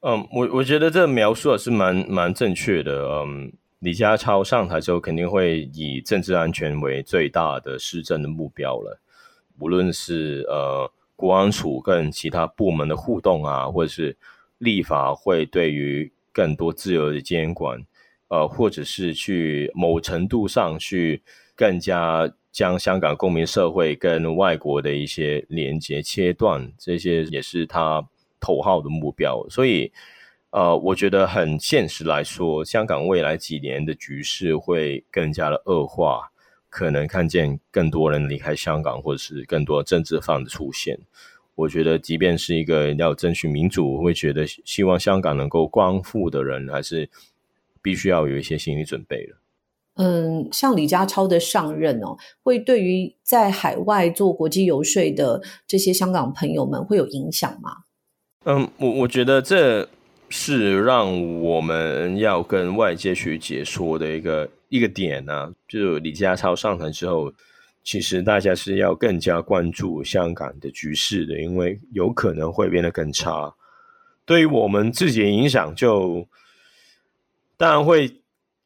[0.00, 3.08] 嗯，我我觉得这描述也是蛮蛮正确的。
[3.08, 9.00] 嗯，李家超上台之后肯定会以政治安全为最大的施政的目标了。
[9.58, 14.16] 无论是呃国安处跟其他部门的互动啊，或者是
[14.58, 17.84] 立法会对于更多自由的监管，
[18.28, 21.22] 呃，或者是去某程度上去
[21.56, 22.32] 更加。
[22.52, 28.06] 将香港公民社会跟外国的一些连接切断，这些也是他
[28.38, 29.44] 头号的目标。
[29.48, 29.90] 所以，
[30.50, 36.30] 呃，我觉得很现实来说，香港未来几年的局势会更加的恶化，
[36.68, 40.98] 可能看见更多人离开香港，或者是更多政治犯的出现。
[41.54, 47.08] 我觉得，即便是一个要争取民主，会觉得希望香港能够光复的人，还是
[47.80, 49.41] 必须要有一些心理准备了。
[49.96, 57.72] 嗯，像李家超的上任哦，会对于在海外做国际游说的这些香港朋友们会有影响吗？
[58.44, 59.86] 嗯，我我觉得这
[60.30, 65.52] 是让我们要跟外界去解说的一个一个点呢。
[65.68, 67.30] 就李家超上台之后，
[67.84, 73.54] 其实大家是要更加关注香港的局势的，因为有可能会变得更差。
[74.24, 76.26] 对于我们自己的影响，就
[77.58, 78.21] 当然会。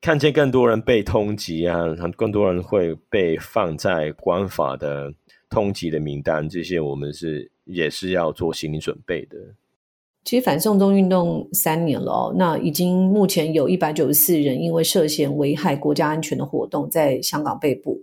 [0.07, 1.83] 看见更多人被通缉啊，
[2.17, 5.13] 更多人会被放在官法的
[5.51, 9.37] 通缉的名单，这些我们是也是要做心理准备的。
[10.23, 18.01] 其实反送中运动三年了，那已经目前有一百九十四人因为涉嫌危害国家安全的活动在香港被捕，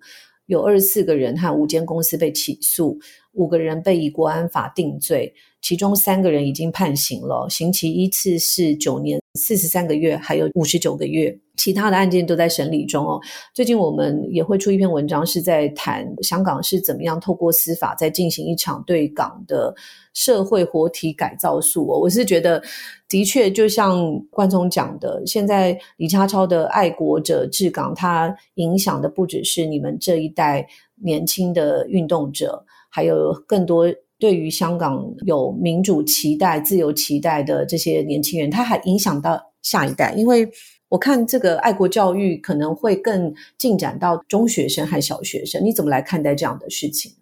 [0.48, 3.00] 有二十四个人和五间公司被起诉。
[3.34, 11.38] 五个人被以国安法定罪，其中三个人已经判刑了，刑期依次是九年四十三个月，还有五十九个月。
[11.56, 13.22] 其他的案件都在审理中哦。
[13.54, 19.74] 最近我们也会出一篇文章，是在谈香港是怎么样透过司法在进行一场对港的
[20.14, 21.86] 社会活体改造术。
[21.86, 22.62] 我是觉得，
[23.08, 40.48] 的确就像冠聪讲的，现在李家超的爱国者治港，它影响的不只是你们这一代年轻的运动者，还有更多对于香港有民主期待、自由期待的这些年轻人，它还影响到下一代，因为。
[40.90, 47.14] 我看这个爱国教育可能会更进展到中学生和小学生，你怎么来看待这样的事情？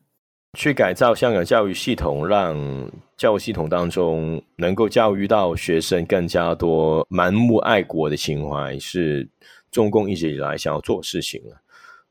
[0.60, 9.30] 去改造香港教育系统，让教育系统当中能够教育到学生更加多盲目爱国的情怀，是
[9.72, 11.56] 中共一直以来想要做事情了。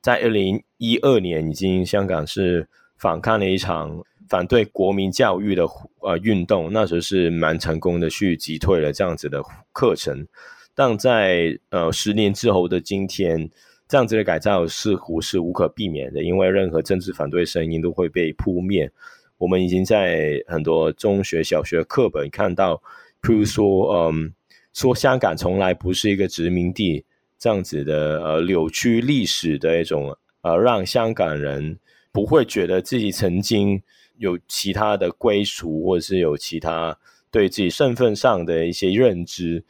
[0.01, 2.67] 在二零一二年，已经香港是
[3.01, 5.65] 反抗了一场反对国民教育的
[6.03, 9.43] 呃运动，那时候是蛮成功的，去击退了这样子的
[9.73, 10.27] 课程。
[10.75, 13.51] 但在呃十年之后的今天，
[13.89, 18.91] 这样子的改造似乎是无可避免的，因为任何政治反对声音都会被扑灭。
[19.39, 22.77] 我们已经在很多中学、小学课本看到，
[23.23, 24.33] 譬如说，嗯，
[24.75, 27.05] 说香港从来不是一个殖民地，
[27.39, 31.79] 这样子的呃扭曲历史的一种呃，让香港人
[32.13, 33.83] 不会觉得自己曾经
[34.19, 36.99] 有其他的归属，或者是有其他
[37.31, 39.65] 对自己身份上的一些认知。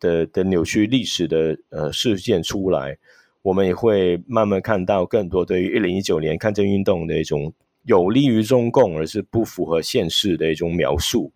[0.00, 2.98] 的的扭曲历史的呃事件出来，
[3.40, 7.50] 我们也会慢慢看到更多对于一零一九年抗争运动的一种
[7.84, 11.32] 有利于中共而是不符合现实的一种描述。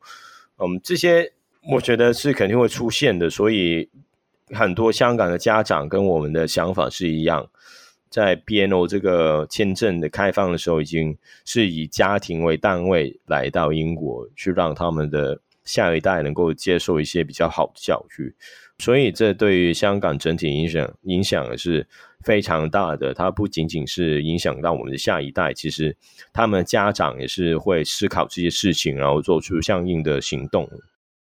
[0.58, 1.32] 嗯，这些
[1.72, 3.88] 我觉得是肯定会出现的，所以
[4.50, 7.48] 很多香港的家长跟我们的想法是一样，
[8.10, 15.40] 在 BNO 这个签证的开放的时候，已经是以家庭为单位来到英国，去让他们的。
[15.64, 18.34] 下一代能够接受一些比较好的教育，
[18.78, 21.86] 所以这对于香港整体影响影响是
[22.24, 23.12] 非常大的。
[23.12, 25.94] 它不仅仅是影响到我们的下一代，其实
[26.32, 30.66] 他们家长也是会思考这些事情，然后做出相应的行动。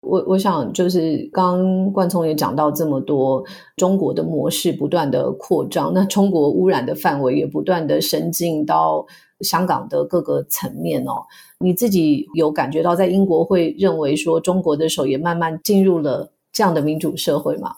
[0.03, 3.43] 我我想就是刚冠聪也讲到这么多，
[3.77, 9.07] 中国的模式不断的扩张，那中国污染的范围也不断的伸进到
[9.41, 11.23] 香港的各个层面哦。
[11.61, 17.71] 你自己有感觉到在英国会认为说中国的手也慢慢进入了这样的民主社会吗？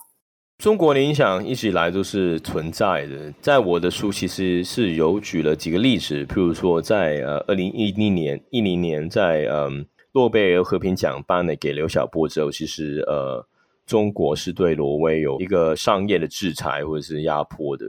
[0.56, 3.34] 中国的影响一直以来都是存在的。
[3.42, 9.84] 在我的书其实是有举了几个例子，譬如说在呃二零一零年一零年在嗯
[10.14, 13.46] 诺贝尔和平奖颁了给刘晓波之后，其实呃
[13.84, 17.86] 中国是对挪威有一个商业的制裁或者是压迫的，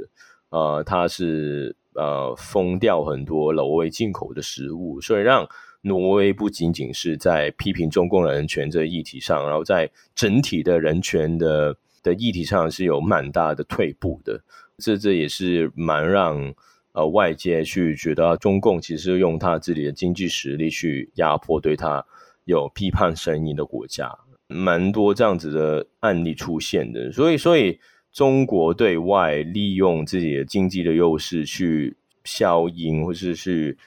[0.50, 5.48] 呃，它是呃封掉很多挪威进口的食物，所以让。
[5.88, 14.42] 挪威不仅仅是在批评中共人权这议题上，然后在整体的人权的的议题上是有蛮大的退步的。
[14.80, 16.52] 这这也是蛮让
[16.94, 22.04] 呃外界去觉得中共其实用他自己的经济实力去压迫对他
[22.46, 24.18] 有批判声音的国家，
[24.48, 27.12] 蛮多这样子的案例出现的。
[27.12, 27.80] 所以，所以
[28.12, 33.78] 中国对外利用自己的经济的优势去消音，或是去。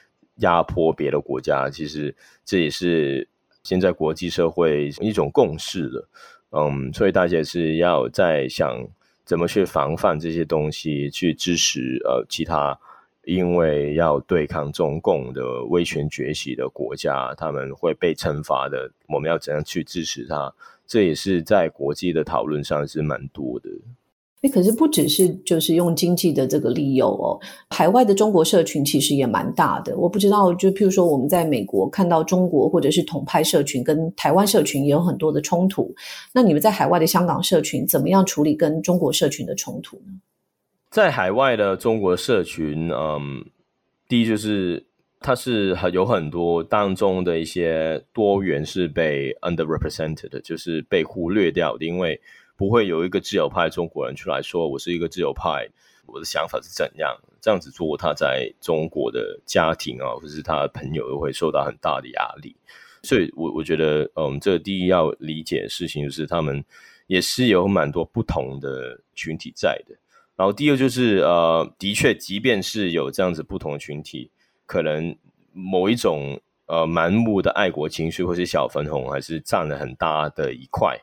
[0.41, 3.27] 压迫别的国家，其实这也是
[3.61, 6.09] 现在国际社会一种共识了。
[6.51, 8.87] 嗯，所以大家是要在想
[9.25, 12.79] 怎么去防范这些东西，去支持呃其他
[13.25, 18.91] 因为要对抗中共的威权崛起的国家，他们会被惩罚的。
[19.07, 20.53] 我们要怎样去支持他？
[20.87, 23.69] 这也是在国际的讨论上是蛮多的。
[24.41, 27.37] 哎，可是不只是就是用经济的这个理由哦，
[27.71, 29.95] 海外的中国社群其实也蛮大的。
[29.97, 35.93] 我不知道，就譬如说我们在美国看到中国或者是统派社群跟台湾社群也有很多的冲突。
[36.33, 40.13] 那你们在海外的香港社群怎么样处理跟中国社群的冲突呢？
[40.89, 43.45] 在海外的中国社群，嗯，
[44.07, 44.85] 第一就是
[45.19, 52.19] 它是有很多当中的一些多元是被 underrepresented，的就是被忽略掉的，因为。
[52.59, 55.65] 不会有一个自由派中国人出来说我是一个自由派，
[56.05, 57.17] 我的想法是怎样？
[57.39, 62.53] 这样子做，他在中国的家庭啊，或者是他的朋友，都会受到很大的压力。
[63.01, 66.61] 所以，我我觉得，嗯，这个第一要理解的事情就是，他们
[67.07, 69.95] 也是有蛮多不同的群体在的。
[70.39, 74.31] 然后，第二就是，呃，的确，即便是有这样子不同的群体，
[74.65, 75.13] 可能
[75.51, 80.97] 某一种呃盲目的爱国情绪或是小粉红，还是占了很大的一块。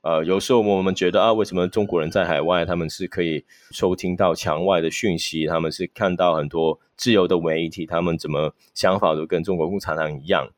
[0.00, 10.50] 呃，有时候我们觉得啊，为什么中国人在海外他们是可以收听到墙外的讯息，他们是看到很多自由的媒体，他们怎么想法都跟中国共产党一样？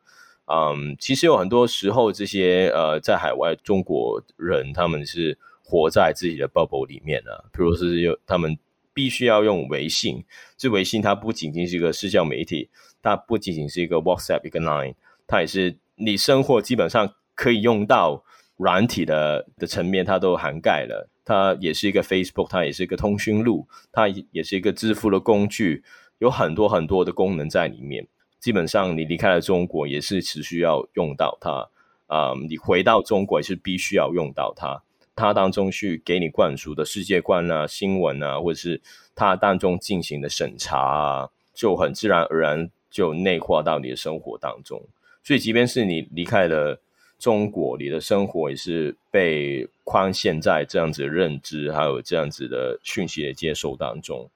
[0.47, 5.37] 嗯，其实有很多时候，这些呃，在海外中国人他们是
[5.73, 8.59] 活在自己的 bubble 里面啊，比如是有他们
[8.93, 10.23] 必须要用微信，
[10.59, 12.69] 这微信它不仅仅是一个社交媒体，
[13.01, 14.95] 它不仅仅是一个 WhatsApp 一个 Line，
[15.27, 18.23] 它也是你生活基本上可以用到。
[18.59, 21.09] 软体的的层面，它都涵盖了。
[21.25, 25.83] 它也是一个 Facebook，它也是一个通讯录，它也是一个支付的工具，
[26.19, 28.07] 有很多很多的功能在里面。
[28.39, 31.69] 基本上，你离开了中国，也是持续要用到它。
[32.07, 34.81] 啊，你回到中国也是必须要用到它。
[35.15, 38.81] 它当中去给你灌输的世界观啊、新闻啊，或者是
[39.15, 44.83] 它当中进行的审查啊，就很自然而然就内化到你的生活当中。
[45.23, 46.81] 所以，即便是你离开了。
[47.19, 54.29] 中国，你的生活也是被框限在这样子的认知，还有这样子的讯息的接收当中，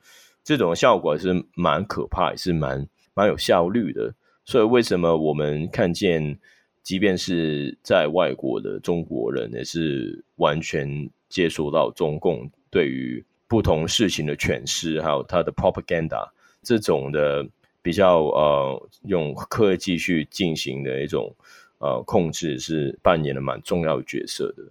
[0.45, 4.14] 这种效果是蛮可怕，也是蛮蛮有效率的。
[4.45, 6.39] 所以，为什么我们看见，
[6.87, 16.28] 即便是在外国的中国人，也是完全接收到中共对于不同事情的诠释，还有他的 propaganda
[16.62, 17.45] 这种的
[17.82, 21.34] 比较呃，用科技去进行的一种。
[21.78, 24.62] 呃，控制是扮演了蛮重要的角色的。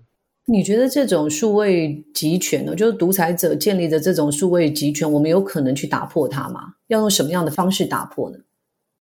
[0.45, 6.73] 你觉得这种数位集权呢，就是独裁者建立的这种数位集权，我们有可能去打破它吗？
[6.87, 8.39] 要用什么样的方式打破呢？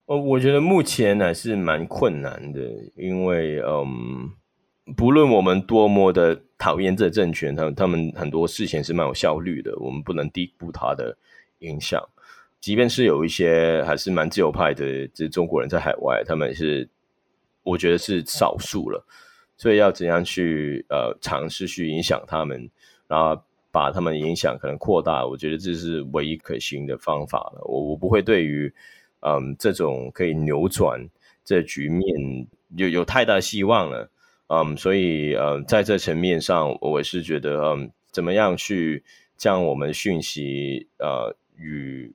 [0.06, 2.60] 呃，我觉得目前还是蛮困难的，
[2.96, 4.30] 因为嗯，
[4.96, 11.16] 不论我们多么的讨厌这政权，他他们很多事情是蛮有效率的，我们不能低估它的
[11.60, 12.02] 影响。
[12.60, 16.88] 即便是有一些还是蛮自由派的这中国人在海外，他们是。
[17.66, 19.06] 我觉得是少数了，
[19.56, 22.70] 所以要怎样去呃尝试去影响他们，
[23.08, 23.42] 然后
[23.72, 27.62] 把他们影响可能扩大，我觉得这是唯一可行的方法了。
[27.64, 28.70] 我我不会对于
[29.24, 31.08] 嗯这种可以扭转
[31.44, 32.46] 这局面
[32.76, 34.10] 有有太大希望了，
[34.48, 39.02] 嗯，所以呃在这层面上，我是觉得嗯怎么样去
[39.36, 42.14] 将我们讯息呃与。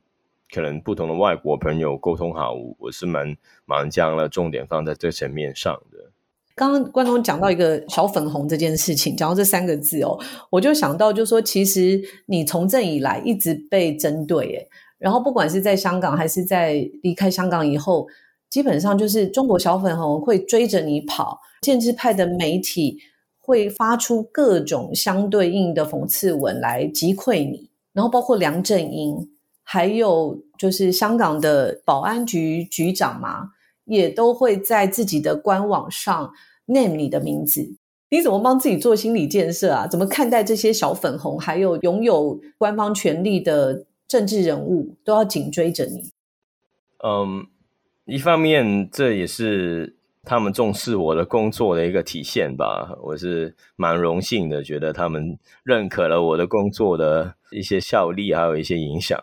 [0.52, 3.38] 可能不同的外国朋友沟通好，我是蛮
[3.68, 6.10] 蛮将了重点放在这层面上的。
[6.56, 14.68] 刚刚观众讲到一个小粉红这件事情，讲到这三个字哦，我就想到，就说其实你从政以来一直被针对，哎，
[15.00, 18.06] 然后不管是在香港还是在离开香港以后，
[18.50, 23.00] 基本上就是中国小粉红会追着你跑，建制派的媒体
[23.40, 29.30] 会发出各种相对应的讽刺文来击溃你，然后包括梁振英。
[29.72, 33.50] 还有就是香港的保安局局长嘛，
[33.86, 36.32] 也都会在自己的官网上
[36.66, 37.76] name 你的名字。
[38.10, 39.86] 你怎么帮自己做心理建设啊？
[39.86, 46.10] 怎么看待这些小粉红，还有拥有官方权力的政治人物都要紧追着你？
[46.98, 47.46] 嗯，
[48.06, 52.98] 一方面这也是他们重视我的工作的一个体现吧。
[53.04, 59.18] 我是蛮荣幸的，觉得他们认可了我的工作的一些效力，还有一些影响。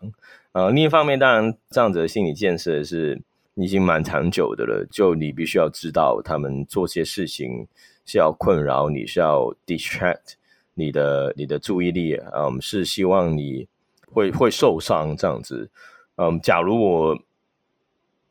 [0.52, 3.20] 呃，另一方面，当然这样子的心理建设是
[3.56, 4.86] 已经蛮长久的了。
[4.88, 7.66] 就你必须要知道，他们做些事情
[8.04, 10.34] 是要困扰你，是要 distract
[10.74, 13.66] 你的你的注意力，嗯，是希望你
[14.06, 15.70] 会会受伤这样子。
[16.16, 17.18] 嗯，假如我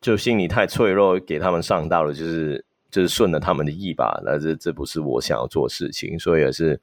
[0.02, 6.80] 就心里太脆弱，给他们上到了，就是就是顺了他们的意吧，那这这不是我想要做事情，所以也是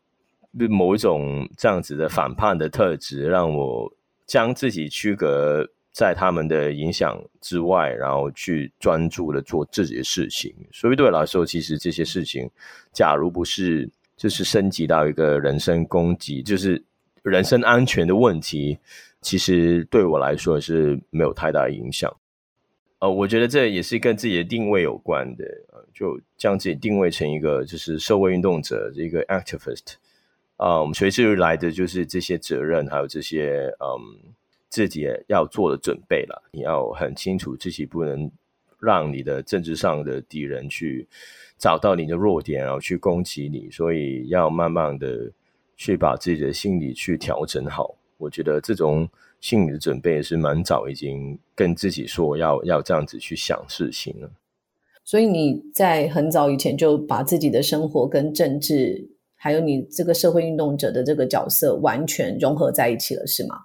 [0.68, 3.92] 某一种这样子的反叛的特质让我。
[4.24, 10.54] 将自己区隔在他们的影响之外，然后去专注的做自己的事情。
[10.72, 12.48] 所以对我来说，其实这些事情，
[12.94, 16.82] 假如不是就是升级到一个人身攻击，就是
[17.22, 18.78] 人身安全的问题，
[19.20, 22.14] 其实对我来说是没有太大影响。
[22.98, 25.44] 呃，我觉得这也是跟自己的定位有关的。
[25.72, 29.94] 呃，就将自己定位成一个就是社会运动者，一个 activist。
[30.56, 34.32] 啊，我们随之而来的就是这些责任，还有这些嗯
[34.68, 36.42] 自己要做的准备了。
[36.52, 38.30] 你要很清楚自己不能
[38.78, 41.06] 让你的政治上的敌人去
[41.58, 43.68] 找到你的弱点，然后去攻击你。
[43.72, 45.28] 所以要慢慢的
[45.76, 47.94] 去把自己的心理去调整好。
[48.18, 49.08] 我觉得这种
[49.40, 54.30] 心理的准备是蛮早已经跟自己说要要这样子去想事情了。
[55.04, 59.08] 所以你在很早以前就把自己的生活跟政治。
[59.34, 63.56] 还有你这个社会运动者的这个角色完全融合在一起了，是吗？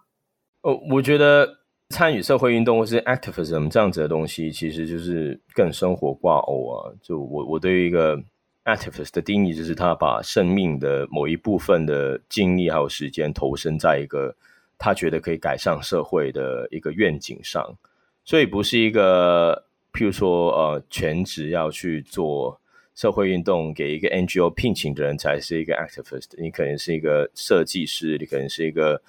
[0.64, 1.48] 哦，我觉得
[1.90, 6.90] 参与社会运动或是 activism 这样子的东西，其实就是跟生活挂钩啊。
[7.00, 8.20] 就我我对于一个
[8.68, 14.36] activist 的定义就是他把生命的某一部分的精力还有时间投身在一个
[14.78, 17.76] 他觉得可以改善社会的一个愿景上，
[18.24, 22.60] 所以不是一个譬如说呃全职要去做
[22.94, 29.02] 社会运动给一个 NGO 聘请的人才是一个 activist，你可能是一个设计师，你可能是一个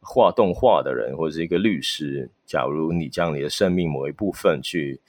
[0.00, 2.28] 画动画的人或者是一个律师。
[2.44, 5.00] 假如你将你的生命某一部分去。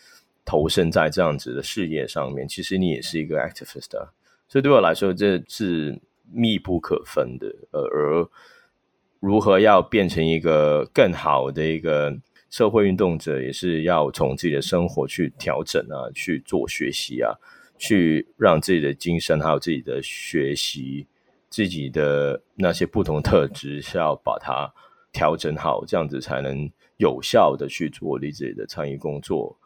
[0.46, 4.14] 投身在这样子的事业上面，其实你也是一个 activist，啊
[4.48, 6.00] 所以对我来说这是
[6.32, 7.48] 密不可分的。
[7.72, 8.30] 呃，而
[9.20, 12.16] 如何要变成一个更好的一个
[12.52, 17.34] 社会运动者，也是要从自己的生活去调整啊，去做学习啊，
[17.80, 21.08] 去让自己的精神还有自己的学习，
[21.50, 24.72] 自己的那些不同特质是要把它
[25.12, 29.58] 调整好，这样子才能有效的去做你自己的参与工作。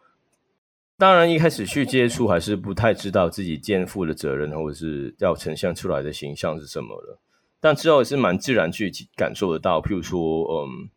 [0.99, 7.17] 当然，一开始去接触还是不太知道自己肩负的责任，或者是要呈现出来的形象是什么了。
[7.61, 10.19] 但之后也是蛮自然去感受得到，譬如说，
[10.51, 10.89] 嗯，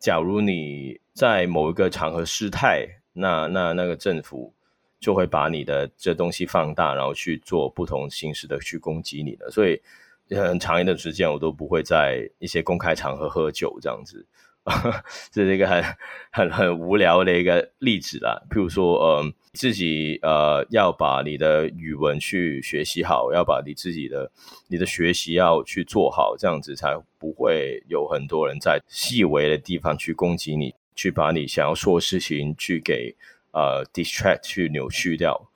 [0.00, 4.52] 假如你在某一个场合失态，那那那个政府
[4.98, 9.48] 就会把你的这东西放大，然后去做不同形式的去攻击你的。
[9.52, 9.80] 所以
[10.30, 14.26] 很长一段时间，我都不会在一些公开场合喝酒这样子。
[15.30, 15.84] 这是一个很
[16.32, 18.42] 很很无聊的一个例子啦。
[18.50, 24.30] 譬如说，呃，自己呃要把你的语文去学习好，要把你自己的
[24.68, 33.14] 你的学习要去做好，这样子才不会有很多人在细微的地方去攻击你，去把你想要说的事情去给
[33.52, 35.48] 呃 distract 去扭曲掉。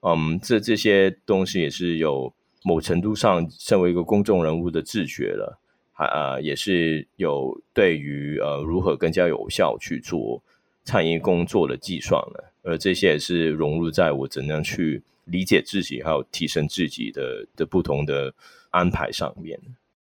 [0.00, 2.32] 嗯，这这些东西也是有
[2.62, 5.58] 某程度上身为一个公众人物的自觉了。
[6.00, 10.42] 啊，也是有对于呃如何更加有效去做
[10.82, 18.32] 餐饮工作的计算了，而这些也是融入在我怎样去理解自己，还有提升自己的的不同的
[18.70, 19.58] 安排上面。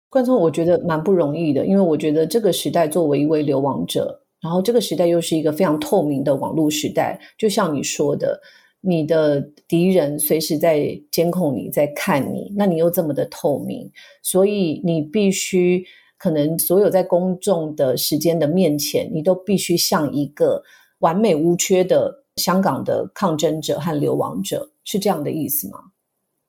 [0.09, 8.41] 观众，我觉得蛮不容易的，因为我觉得这个时代作为一位流亡者，然后这个时代又是一个非常透明的网络时代，就像你说的。
[8.83, 13.93] 你的敌人随时在监控你，在看你，那你又这么的透明，
[14.23, 15.85] 所以你必须
[16.17, 20.63] 可能所有在公众的时间的面前，你都必须像一个
[21.01, 25.78] 完美无缺的香港的抗争者和流亡者，是这样的意思吗？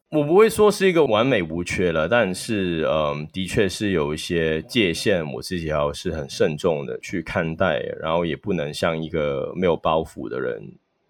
[0.09, 10.61] 我不会说是一个完美无缺了，但是嗯，的确是有一些界限，我自己要是很慎重的去看待，然后也不能像一个没有包袱的人。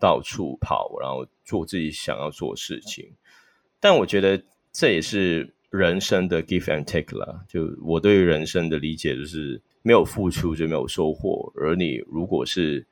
[0.02, 3.06] 到处跑，然后做自己想要做事情，
[3.80, 7.42] 但我觉得这也是人生的 give and take 啦。
[7.48, 11.54] 就我对于人生的理解，就是没有付出就没有收获。
[11.56, 12.84] 而你如果是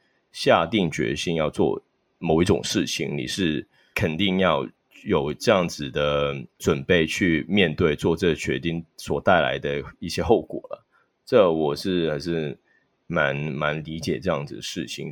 [0.41, 1.83] 下定决心要做
[2.17, 4.65] 某一种事情，你是肯定要
[5.03, 10.85] 有这样子的准备去面对做这个决定所带来的一些后果了。
[11.25, 12.57] 这我是还是
[13.05, 15.11] 蛮蛮理解这样子的事情。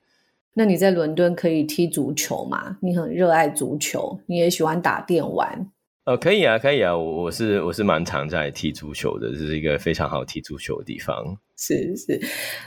[0.53, 2.77] 那你在伦敦可以踢足球吗？
[2.81, 5.69] 你很热爱足球，你也喜欢打电玩。
[6.05, 11.37] 呃，可以啊，可以啊，我我是我是蛮常在踢足球的，这是一个非常好踢足球的地方。
[11.57, 12.21] 是是，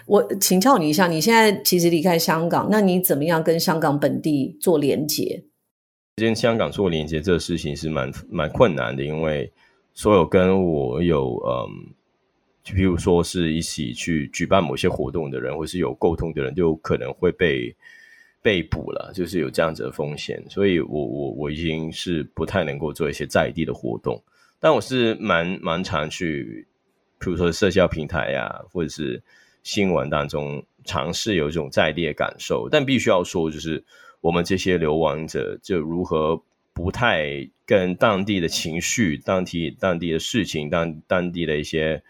[0.06, 5.44] 我请教你一下，你现在其实离开香港，那你怎么样跟香港本地做连接？
[6.16, 9.50] 跟香港做连接这个事情是蛮蛮困难的，因为
[9.94, 11.94] 所有跟我有嗯。
[12.62, 17.74] 就比如说是一起去举办某些活动的人，或是有沟通的人，就可能会被
[18.42, 20.44] 被捕了，就是有这样子的风险。
[20.50, 24.22] 所以，我我我已经是不太能够做一些在地的活动，
[24.60, 26.68] 但我是蛮蛮常去，
[27.20, 29.22] 比如说社交平台呀，或者是
[29.62, 32.68] 新闻当中尝试有一种在地的感受。
[32.68, 33.84] 但必须要说，就是
[34.20, 36.42] 我们这些流亡者，就如何
[36.72, 42.02] 不太跟当地的情绪、当地当地的事情、当当地的一些。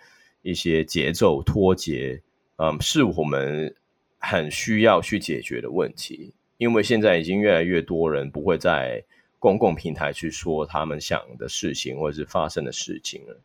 [0.42, 2.22] 一些节奏脱节，
[2.56, 3.76] 嗯，是我们
[4.16, 6.32] 很需要去解决的问题。
[6.56, 9.04] 因为现在已经越来越多人不会在
[9.38, 13.38] 公共平台去说他们想的事情或者是发生的事情了，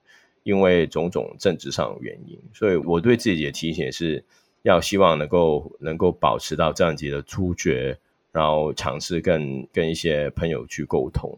[0.45, 2.39] 因为种种政治上的原因。
[2.53, 4.23] 所以我对自己的提醒是
[4.61, 7.97] 要希望能够能够保持到这样子的触觉，
[8.31, 11.37] 然后尝试跟跟一些朋友去沟通，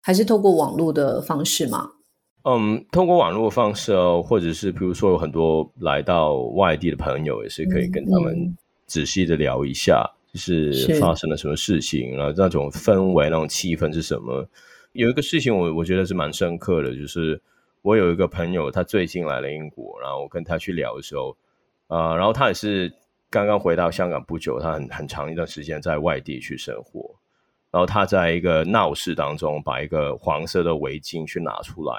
[0.00, 1.92] 还是透过网络的方式吗？
[2.48, 14.48] 嗯，通过网络方式哦，或者是比如说有很多来到外地的朋友，也是可以跟他们仔细的聊一下，就是发生了什么事情，然后那种氛围、那种气氛是什么。
[14.92, 17.40] 有一个事情我我觉得是蛮深刻的，就是
[17.86, 21.36] 我有一个朋友，他最近来了英国，然后我跟他去聊的时候，
[21.86, 22.92] 啊，然后他也是
[23.30, 27.14] 刚刚回到香港不久，他很很长一段时间在外地去生活，
[27.70, 31.94] 然后他在一个闹市当中把一个黄色的围巾去拿出来，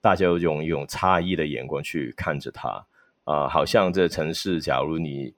[0.00, 2.82] 大家用一种诧异的眼光去看着他
[3.24, 5.34] 啊，好像这城市，假如你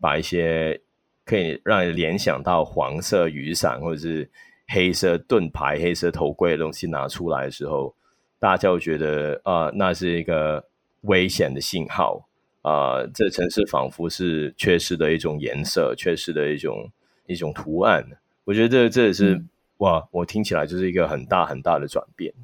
[0.00, 0.80] 把一些
[1.26, 4.26] 可以让人联想到黄色雨伞或者是
[4.68, 7.94] 黑色盾牌、黑色头盔的东西拿出来的时候，
[8.38, 10.64] 大家会觉得啊，那是一个
[11.02, 12.28] 危险的信号。
[12.62, 16.90] 啊，这城市仿佛是缺失的一种颜色，缺失的一种
[17.26, 18.04] 一种图案。
[18.44, 19.42] 我觉得这这也是
[19.78, 22.34] 哇，我听起来就是一个很大很大的转变。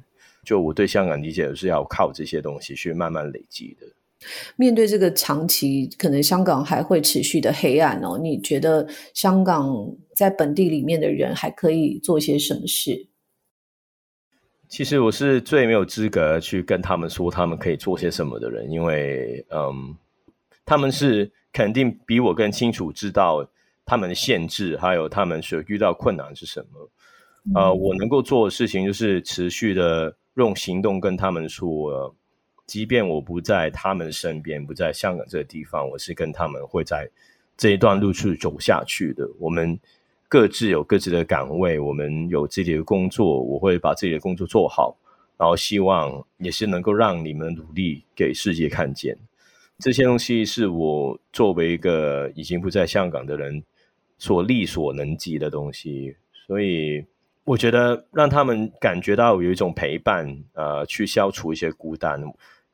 [0.43, 3.85] 就我对香港理解是要靠这些东西去慢慢累积的。
[4.55, 13.05] 面对这个长期可能香港还会持续的黑暗哦，你觉得香港在本地里面的人还可以做些什么事？
[14.67, 19.95] 其实我是最没有资格去跟他们说他们可以做些什么的人，因为嗯。
[20.67, 23.47] 他们是肯定比我更清楚知道
[23.85, 26.89] 他们的限制，还有他们所遇到困难是什么。
[27.53, 32.15] 呃，我能够做的事情就是持续的用行动跟他们说，
[32.65, 37.07] 即便我不在他们身边，不在香港这个地方，我是跟他们会在
[37.55, 39.29] 这一段路去走下去的。
[39.37, 39.79] 我们
[40.27, 44.95] 各自有各自的岗位，我们有自己的工作，我会把自己的工作做好，
[45.37, 49.17] 然后希望也是能够让你们努力给世界看见。
[49.79, 53.61] 这些东西是我作为一个已经不在香港的人
[54.17, 56.15] 所力所能及的东西，
[56.47, 57.05] 所以
[57.43, 62.23] 我觉得让他们感觉到有一种陪伴，呃，去消除一些孤单，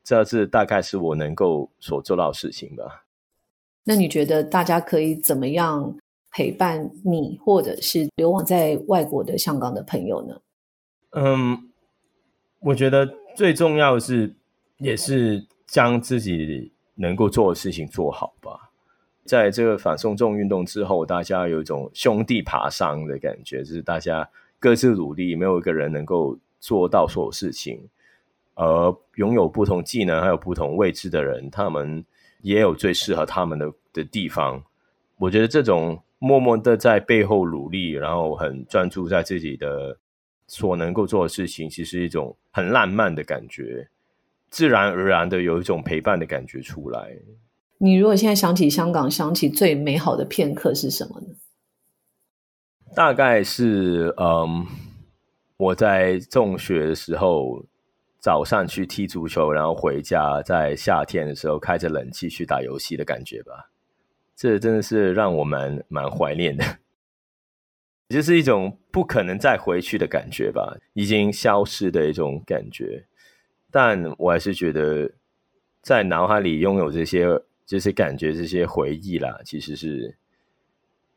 [0.04, 3.04] 这是大概是我能够所做到的事情吧。
[3.84, 5.92] 那你觉得大家可以怎么样
[6.32, 10.40] 陪伴你，或者是流亡在外国的香港的朋友呢？
[11.10, 11.70] 嗯，
[12.60, 14.34] 我觉得最重要是，
[14.78, 16.72] 也是将自己。
[16.94, 18.70] 能够做的事情做好吧。
[19.24, 24.28] 在这个反送中运动之后，大家有一种兄弟爬山的感觉，就是大家
[24.60, 27.88] 各自努力，没有一个人能够做到所有事情。
[28.54, 32.04] 而拥有不同技能还有不同位置的人，他们
[32.42, 34.62] 也有最适合他们的的地方。
[35.16, 39.98] 我觉得这种默默的在背后努力，然后很专注在自己的
[40.46, 43.88] 所能够做的事情，其实一种很浪漫的感觉。
[44.48, 47.10] 自然而然的有一种陪伴的感觉出来。
[47.78, 51.26] 你如果现在想起香港，想起最美好的片刻是什么呢？
[52.94, 54.64] 大概是嗯，
[55.56, 57.64] 我在中学的时候，
[58.20, 63.71] 早上去踢足球，然后回家，在夏天的时候开着冷气去打游戏的感觉吧。
[64.42, 66.64] 这真的是让我蛮蛮怀念的，
[68.08, 73.06] 就是一种不可能再回去的感觉吧，已经消失的一种感觉。
[73.70, 75.08] 但我还是觉得，
[75.80, 77.24] 在脑海里拥有这些，
[77.64, 80.16] 就是感觉这些回忆啦，其实是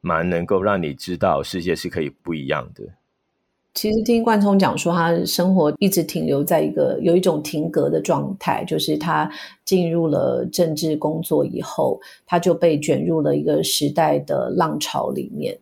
[0.01, 2.83] 蛮能够让你知道世界是可以不一样的。
[3.75, 9.29] 其实听冠聪讲说，他生活一直停留在一个有一种停格的状态，就是他
[9.65, 15.55] 进入了政治工作以后，他就被卷入了一个时代的浪潮里面。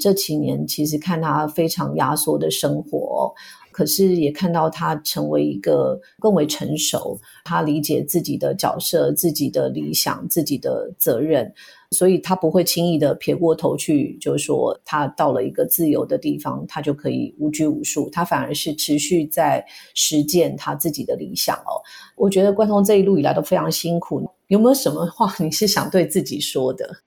[0.00, 3.32] 这几年其实看他非常压缩的生活。
[3.80, 11.50] 可是也看到他成为一个更为成熟，他理解自己的角色、自己的理想、自己的责任，
[11.90, 18.10] 所以他不会轻易的撇过头去，就是说他到了一个自由的地方，他就可以无拘无束。
[18.10, 19.64] 他反而是持续在
[19.94, 21.80] 实践他自己的理想哦。
[22.16, 26.98] 我觉得关通这一路以来都非常辛苦，有没有什么话你是想对自己说的？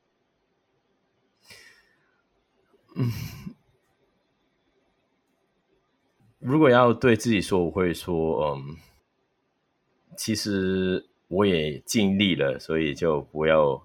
[2.95, 3.11] 嗯。
[6.43, 8.75] 如果要对自己说，我会说，嗯，
[10.17, 13.81] 其实我也尽力了，所以就不要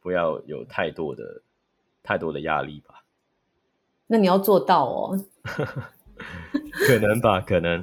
[0.00, 1.40] 不要有太多的
[2.02, 3.02] 太多的压力吧。
[4.06, 5.24] 那你要做到哦。
[6.86, 7.82] 可能吧，可能。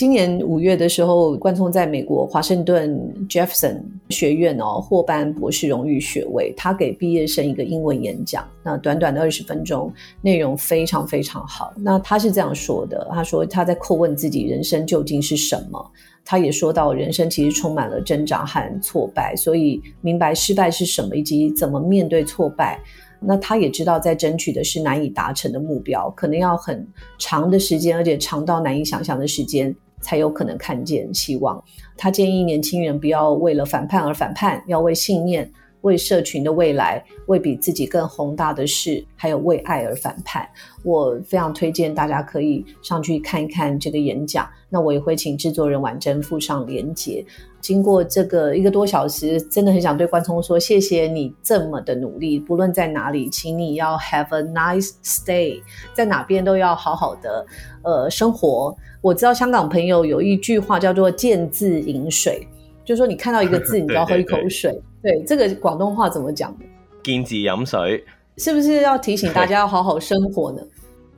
[0.00, 2.98] 今年五月的时候，冠聪在美国华盛顿
[3.28, 6.54] Jefferson 学院哦获颁博士荣誉学位。
[6.56, 9.92] 他给毕业生一个英文演讲，那短短的二十分钟，
[10.22, 11.74] 内容非常非常好。
[11.76, 15.90] 那他是这样说的：他说他在叩问自己人生究竟是什么。
[16.24, 22.80] 他也说到，人生其实充满了挣扎和挫败，所以明白失败是什么，以及怎么面对挫败。
[23.20, 26.88] 那他也知道，在争取的是难以达成的目标，可能要很
[27.18, 29.76] 长的时间，而且长到难以想象的时间。
[30.00, 31.62] 才有可能看见希望。
[31.96, 35.50] 他建议年轻人不要为了反叛而反叛，要为信念
[35.82, 40.48] 为社群的未来，为比自己更宏大的事，还有为爱而反叛。
[40.82, 44.48] 我非常推荐大家可以上去看一看这个演讲。
[44.72, 47.24] 那我也会请制作人婉珍附上连结。
[47.60, 52.38] 经过这个一个多小时，真的很想对关聪说，谢谢你这么的努力。
[52.38, 55.60] 不论在哪里，请你要 have a nice stay，
[55.92, 57.44] 在哪边都要好好的
[57.82, 58.74] 呃生活。
[59.00, 62.46] 我知道香港朋友有一句话叫做“见字饮水”，
[62.84, 64.70] 就是说你看到一个字， 你就要喝一口水。
[64.70, 64.82] 对，
[65.26, 66.56] 这个广东话怎么讲？
[67.02, 68.04] 禁止饮水，
[68.36, 70.60] 是不是要提醒大家 要好好生活呢？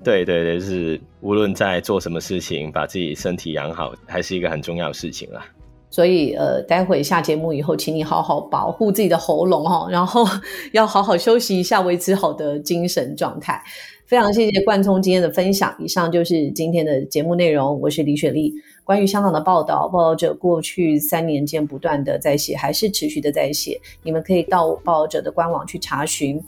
[0.05, 5.45] 对对对，是无论在做什么事情，把自己身体养好，还是一个很重要的事情啊。
[5.91, 10.26] 所以，呃，待会下节目以后，请你好好保护自己的喉咙哈，然后
[10.72, 13.62] 要好好休息一下，维持好的精神状态。
[14.07, 15.75] 非常谢谢冠聪今天的分享。
[15.79, 17.81] 以上就是今天的节目内容。
[17.81, 18.53] 我是李雪莉。
[18.85, 23.81] 关于香港的报道，报道者过去三年间不断的在写，还是持续的在写。
[24.03, 26.39] 你们可以到报道者的官网去查询。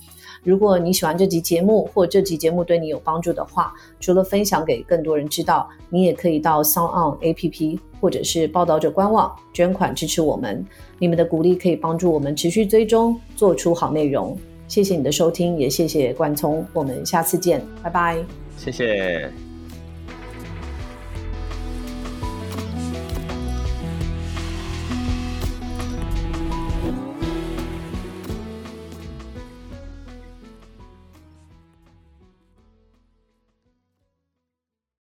[0.42, 10.62] 如果你喜欢这集节目，或这集节目对你有帮助的话，除了分享给更多人知道，你也可以到 s o n On APP 或者是报道者官网捐款支持我们。
[10.98, 14.36] 你们的鼓励可以帮助我们持续追踪，做出好内容。
[14.74, 18.18] 谢谢你的收听，也谢谢冠聪，我们下次见，拜拜。
[18.56, 19.53] 谢谢。